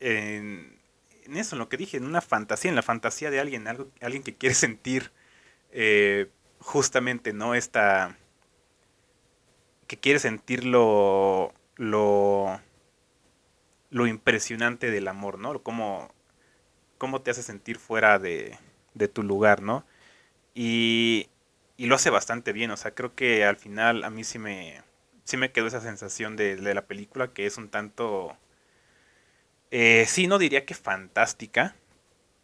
[0.00, 0.78] en,
[1.24, 3.88] en eso, en lo que dije, en una fantasía, en la fantasía de alguien, algo,
[4.00, 5.12] alguien que quiere sentir
[5.72, 7.54] eh, justamente, ¿no?
[7.54, 8.16] Esta,
[9.86, 12.60] que quiere sentir lo, lo,
[13.90, 15.62] lo impresionante del amor, ¿no?
[15.62, 16.12] Cómo,
[16.98, 18.58] cómo te hace sentir fuera de,
[18.94, 19.84] de tu lugar, ¿no?
[20.54, 21.28] Y,
[21.76, 24.82] y lo hace bastante bien, o sea, creo que al final a mí sí me,
[25.24, 28.36] sí me quedó esa sensación de, de la película que es un tanto
[29.76, 31.74] eh, sí, no diría que fantástica.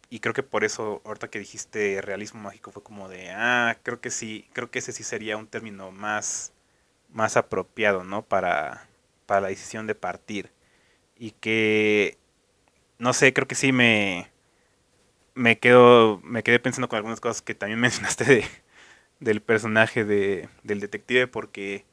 [0.09, 4.01] Y creo que por eso, ahorita que dijiste realismo mágico, fue como de, ah, creo
[4.01, 6.53] que sí, creo que ese sí sería un término más,
[7.09, 8.23] más apropiado, ¿no?
[8.23, 8.89] Para,
[9.27, 10.51] para la decisión de partir.
[11.17, 12.17] Y que,
[12.99, 14.29] no sé, creo que sí me,
[15.35, 18.45] me quedo, me quedé pensando con algunas cosas que también mencionaste de,
[19.21, 21.85] del personaje de, del detective, porque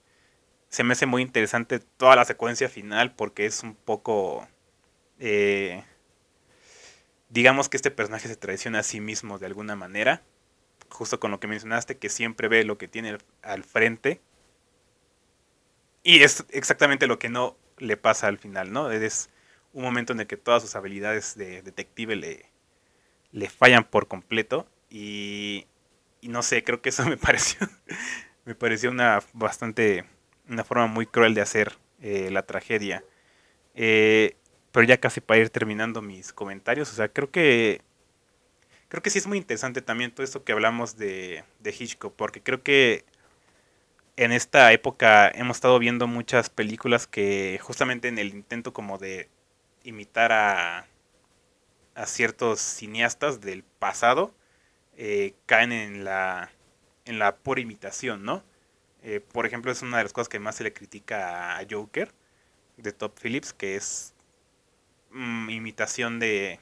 [0.70, 4.49] se me hace muy interesante toda la secuencia final, porque es un poco
[5.18, 5.84] eh,
[7.28, 10.22] digamos que este personaje se traiciona a sí mismo de alguna manera,
[10.88, 14.20] justo con lo que mencionaste, que siempre ve lo que tiene al frente.
[16.02, 18.90] Y es exactamente lo que no le pasa al final, ¿no?
[18.90, 19.30] Es
[19.72, 22.50] un momento en el que todas sus habilidades de detective le,
[23.32, 24.66] le fallan por completo.
[24.90, 25.66] Y,
[26.20, 27.68] y no sé, creo que eso me pareció,
[28.44, 30.04] me pareció una bastante,
[30.48, 33.04] una forma muy cruel de hacer eh, la tragedia.
[33.74, 34.36] Eh,
[34.72, 37.82] pero ya casi para ir terminando mis comentarios, o sea, creo que
[38.88, 42.42] creo que sí es muy interesante también todo esto que hablamos de, de Hitchcock, porque
[42.42, 43.04] creo que
[44.16, 49.28] en esta época hemos estado viendo muchas películas que justamente en el intento como de
[49.84, 50.86] imitar a,
[51.94, 54.34] a ciertos cineastas del pasado,
[54.96, 56.50] eh, caen en la,
[57.04, 58.44] en la pura imitación, ¿no?
[59.02, 62.12] Eh, por ejemplo, es una de las cosas que más se le critica a Joker,
[62.76, 64.14] de Top Phillips, que es
[65.11, 66.61] Mm, imitación de,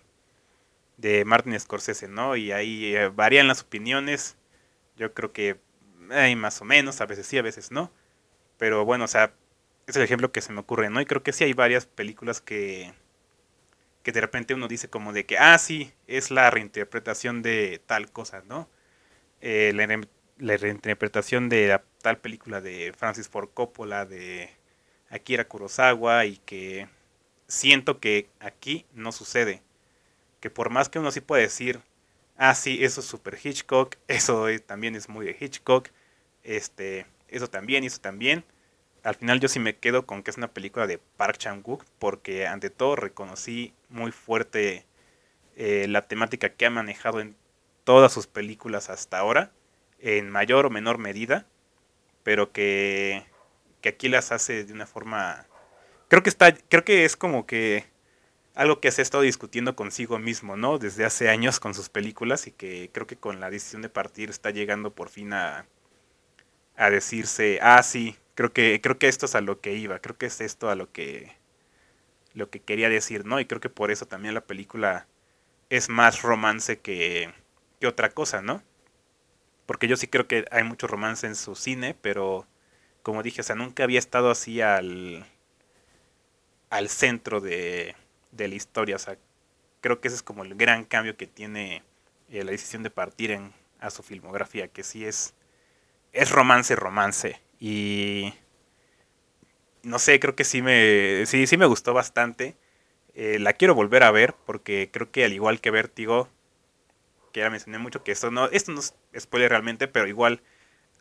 [0.97, 2.37] de Martin Scorsese, ¿no?
[2.37, 4.37] Y ahí eh, varían las opiniones.
[4.97, 5.61] Yo creo que
[6.11, 7.91] hay más o menos, a veces sí, a veces no.
[8.59, 9.35] Pero bueno, o sea,
[9.87, 11.01] es el ejemplo que se me ocurre, ¿no?
[11.01, 12.95] Y creo que sí hay varias películas que,
[14.03, 18.11] que de repente uno dice como de que, ah, sí, es la reinterpretación de tal
[18.13, 18.69] cosa, ¿no?
[19.41, 19.87] Eh, la,
[20.39, 24.51] la, reinterpretación de la, tal película de Francis Ford Coppola, de
[25.11, 26.89] Akira Kurosawa, y que
[27.49, 29.63] siento que aquí no sucede.
[30.41, 31.81] Que por más que uno sí puede decir,
[32.37, 35.89] ah, sí, eso es super Hitchcock, eso también es muy de Hitchcock,
[36.43, 38.45] este, eso también, eso también.
[39.03, 42.47] Al final yo sí me quedo con que es una película de Park Chan-wook porque
[42.47, 44.85] ante todo reconocí muy fuerte
[45.55, 47.37] eh, la temática que ha manejado en
[47.85, 49.53] todas sus películas hasta ahora,
[50.01, 51.47] en mayor o menor medida,
[52.25, 53.25] pero que,
[53.81, 55.47] que aquí las hace de una forma...
[56.09, 57.85] Creo que, está, creo que es como que
[58.55, 60.79] algo que se ha estado discutiendo consigo mismo, ¿no?
[60.79, 64.31] Desde hace años con sus películas y que creo que con la decisión de partir
[64.31, 65.67] está llegando por fin a,
[66.77, 70.17] a decirse, ah, sí, creo que, creo que esto es a lo que iba, creo
[70.17, 71.33] que es esto a lo que,
[72.35, 73.41] lo que quería decir, ¿no?
[73.41, 75.07] Y creo que por eso también la película
[75.71, 77.33] es más romance que,
[77.81, 78.63] que otra cosa, ¿no?
[79.67, 82.47] Porque yo sí creo que hay mucho romance en su cine, pero
[83.03, 85.27] como dije, o sea, nunca había estado así al,
[86.77, 87.95] al centro de,
[88.33, 88.97] de la historia.
[88.97, 89.17] O sea,
[89.81, 91.83] creo que ese es como el gran cambio que tiene
[92.31, 95.35] eh, la decisión de partir en, a su filmografía, que sí es,
[96.13, 97.41] es romance, romance.
[97.59, 98.35] Y
[99.83, 102.57] no sé, creo que sí me, sí, sí me gustó bastante.
[103.15, 106.29] Eh, la quiero volver a ver porque creo que al igual que Vértigo,
[107.33, 110.43] que ya mencioné mucho, que esto no, esto no es spoiler realmente, pero igual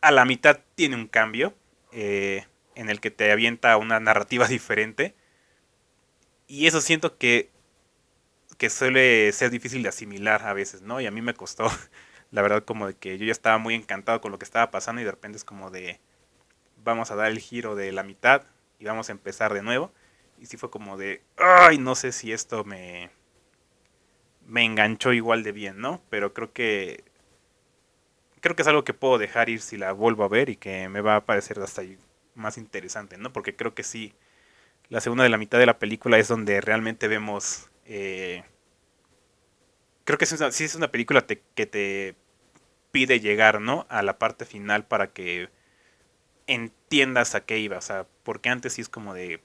[0.00, 1.54] a la mitad tiene un cambio
[1.92, 5.14] eh, en el que te avienta una narrativa diferente
[6.46, 7.50] y eso siento que,
[8.58, 11.00] que suele ser difícil de asimilar a veces, ¿no?
[11.00, 11.66] Y a mí me costó,
[12.30, 15.00] la verdad, como de que yo ya estaba muy encantado con lo que estaba pasando
[15.00, 16.00] y de repente es como de,
[16.84, 18.44] vamos a dar el giro de la mitad
[18.78, 19.92] y vamos a empezar de nuevo.
[20.38, 23.10] Y sí fue como de, ay, no sé si esto me,
[24.46, 26.02] me enganchó igual de bien, ¿no?
[26.10, 27.04] Pero creo que
[28.40, 30.88] creo que es algo que puedo dejar ir si la vuelvo a ver y que
[30.88, 31.82] me va a parecer hasta
[32.34, 33.32] más interesante, ¿no?
[33.32, 34.14] Porque creo que sí
[34.88, 37.68] la segunda de la mitad de la película es donde realmente vemos...
[37.84, 38.44] Eh,
[40.04, 42.14] creo que sí es una película que te
[42.92, 43.86] pide llegar, ¿no?
[43.88, 45.50] A la parte final para que
[46.46, 47.78] entiendas a qué iba.
[47.78, 49.42] O sea, porque antes sí es como de...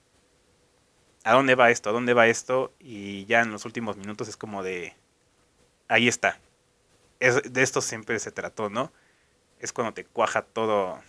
[1.24, 1.89] ¿A dónde va esto?
[1.89, 2.74] ¿A dónde va esto?
[2.80, 4.96] Y ya en los últimos minutos es como de...
[5.88, 6.39] Ahí está.
[7.20, 8.92] de esto siempre se trató, ¿no?
[9.60, 11.02] Es cuando te cuaja todo,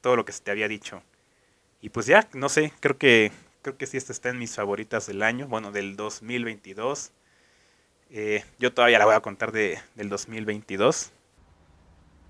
[0.00, 1.02] todo lo que se te había dicho.
[1.80, 3.30] Y pues ya, no sé, creo que
[3.62, 7.12] creo que sí esta está en mis favoritas del año, bueno, del 2022.
[8.10, 11.12] Eh, yo todavía la voy a contar de, del 2022.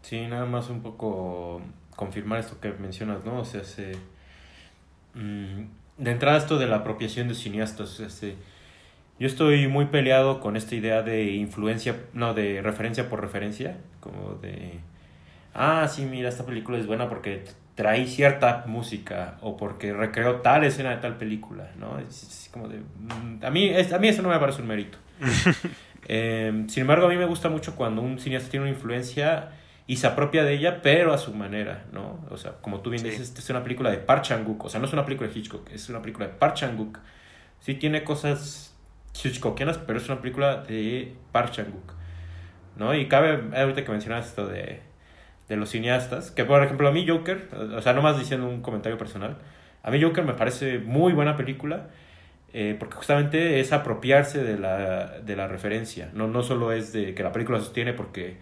[0.03, 1.61] Sí, nada más un poco
[1.97, 3.41] confirmar esto que mencionas, ¿no?
[3.41, 3.93] O sea, se,
[5.15, 5.65] mm,
[5.99, 8.37] de entrada esto de la apropiación de cineastas, este,
[9.19, 14.35] yo estoy muy peleado con esta idea de influencia, no, de referencia por referencia, como
[14.35, 14.79] de,
[15.55, 17.45] ah, sí, mira, esta película es buena porque
[17.79, 22.01] traí cierta música o porque recreó tal escena de tal película, ¿no?
[22.01, 24.99] Es, como de, mm, a, mí, a mí eso no me parece un mérito.
[26.11, 29.51] Em, sin embargo, a mí me gusta mucho cuando un cineasta tiene una influencia
[29.87, 32.25] y se apropia de ella, pero a su manera, ¿no?
[32.31, 34.87] O sea, como tú bien dices, es una película de Park Chan-wook, o sea, no
[34.87, 36.99] es una película de Hitchcock, es una película de Park Chan-wook.
[37.61, 38.75] Sí tiene cosas
[39.23, 41.93] Hitchcockianas, pero es una película de Park Chan-wook,
[42.77, 42.95] ¿no?
[42.95, 44.81] Y cabe, ahorita que mencionas esto de
[45.49, 46.31] de los cineastas.
[46.31, 49.37] Que por ejemplo a mí Joker, o sea, nomás diciendo un comentario personal,
[49.83, 51.89] a mí Joker me parece muy buena película.
[52.55, 56.11] Eh, porque justamente es apropiarse de la, de la referencia.
[56.15, 58.39] No, no solo es de que la película sostiene porque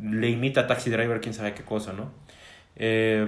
[0.00, 2.10] le imita a Taxi Driver, quién sabe qué cosa, ¿no?
[2.76, 3.26] Eh,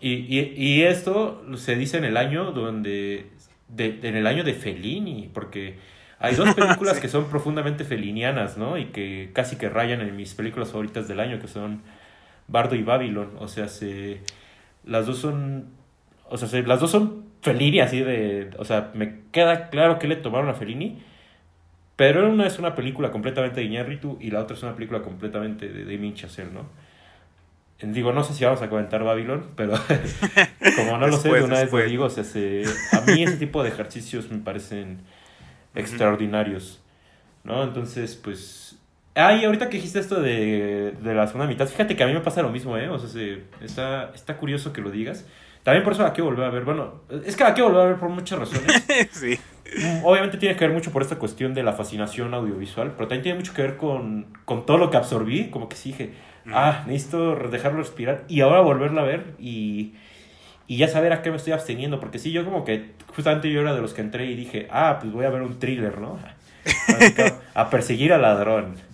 [0.00, 3.26] y, y, y, esto se dice en el año donde.
[3.68, 5.78] De, en el año de Fellini, porque
[6.18, 8.76] hay dos películas que son profundamente felinianas, ¿no?
[8.78, 11.82] Y que casi que rayan en mis películas favoritas del año, que son
[12.48, 13.30] Bardo y Babylon.
[13.38, 14.20] O sea, se,
[14.84, 15.66] las dos son.
[16.28, 18.50] O sea, las dos son Fellini, así de.
[18.58, 21.02] O sea, me queda claro que le tomaron a Fellini.
[21.96, 25.68] Pero una es una película completamente de Iñárritu y la otra es una película completamente
[25.68, 26.66] de Damien Chazelle, ¿no?
[27.82, 29.74] Digo, no sé si vamos a comentar Babylon, pero
[30.76, 33.62] como no lo sé, de una vez lo digo, o sea, a mí ese tipo
[33.64, 34.98] de ejercicios me parecen
[35.74, 36.80] extraordinarios,
[37.42, 37.64] ¿no?
[37.64, 38.78] Entonces, pues,
[39.14, 42.14] Ah, y ahorita que dijiste esto de, de, la segunda mitad, fíjate que a mí
[42.14, 42.88] me pasa lo mismo, ¿eh?
[42.88, 45.26] O sea, se, está, está curioso que lo digas.
[45.62, 46.64] También por eso la quiero volver a ver.
[46.64, 48.84] Bueno, es que la quiero volver a ver por muchas razones.
[49.12, 49.38] sí.
[49.78, 53.22] Mm, obviamente tiene que ver mucho por esta cuestión de la fascinación audiovisual, pero también
[53.22, 55.50] tiene mucho que ver con, con todo lo que absorbí.
[55.50, 56.14] Como que sí dije,
[56.46, 56.52] mm.
[56.54, 59.92] ah, necesito dejarlo respirar y ahora volverla a ver y,
[60.66, 62.00] y ya saber a qué me estoy absteniendo.
[62.00, 64.98] Porque sí, yo como que justamente yo era de los que entré y dije, ah,
[65.00, 66.18] pues voy a ver un thriller, ¿no?
[67.54, 68.91] a perseguir al ladrón.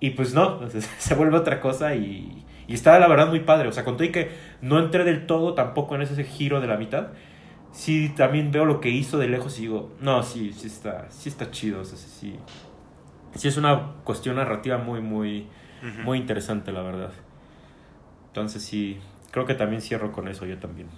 [0.00, 0.60] Y pues no,
[0.98, 3.68] se vuelve otra cosa y, y está la verdad muy padre.
[3.68, 4.30] O sea, conté que
[4.62, 7.08] no entré del todo tampoco en ese giro de la mitad.
[7.72, 11.28] Sí, también veo lo que hizo de lejos y digo, no, sí, sí está, sí
[11.28, 11.82] está chido.
[11.82, 12.36] O sea, sí,
[13.34, 15.46] sí es una cuestión narrativa muy, muy,
[16.04, 17.12] muy interesante, la verdad.
[18.28, 18.98] Entonces sí,
[19.30, 20.88] creo que también cierro con eso yo también.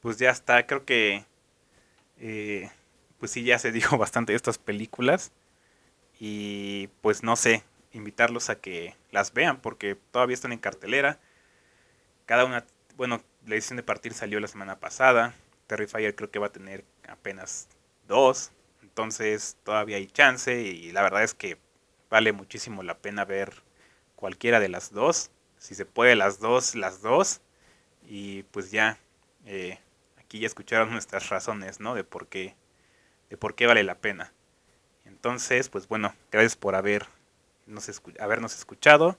[0.00, 1.24] Pues ya está, creo que
[2.18, 2.70] eh,
[3.18, 5.32] pues sí ya se dijo bastante de estas películas
[6.24, 11.18] y pues no sé, invitarlos a que las vean porque todavía están en cartelera.
[12.26, 12.64] Cada una,
[12.96, 15.34] bueno, la edición de partir salió la semana pasada.
[15.66, 17.66] Terrifier creo que va a tener apenas
[18.06, 18.52] dos.
[18.82, 21.58] Entonces todavía hay chance y la verdad es que
[22.08, 23.52] vale muchísimo la pena ver
[24.14, 27.40] cualquiera de las dos si se puede las dos, las dos.
[28.04, 28.96] Y pues ya,
[29.44, 29.80] eh,
[30.18, 31.96] aquí ya escucharon nuestras razones, ¿no?
[31.96, 32.54] De por qué,
[33.28, 34.32] de por qué vale la pena.
[35.12, 36.74] Entonces, pues bueno, gracias por
[37.88, 39.18] escu habernos escuchado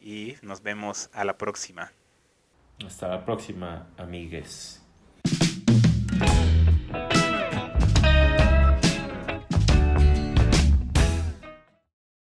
[0.00, 1.92] y nos vemos a la próxima.
[2.86, 4.82] Hasta la próxima, amigues.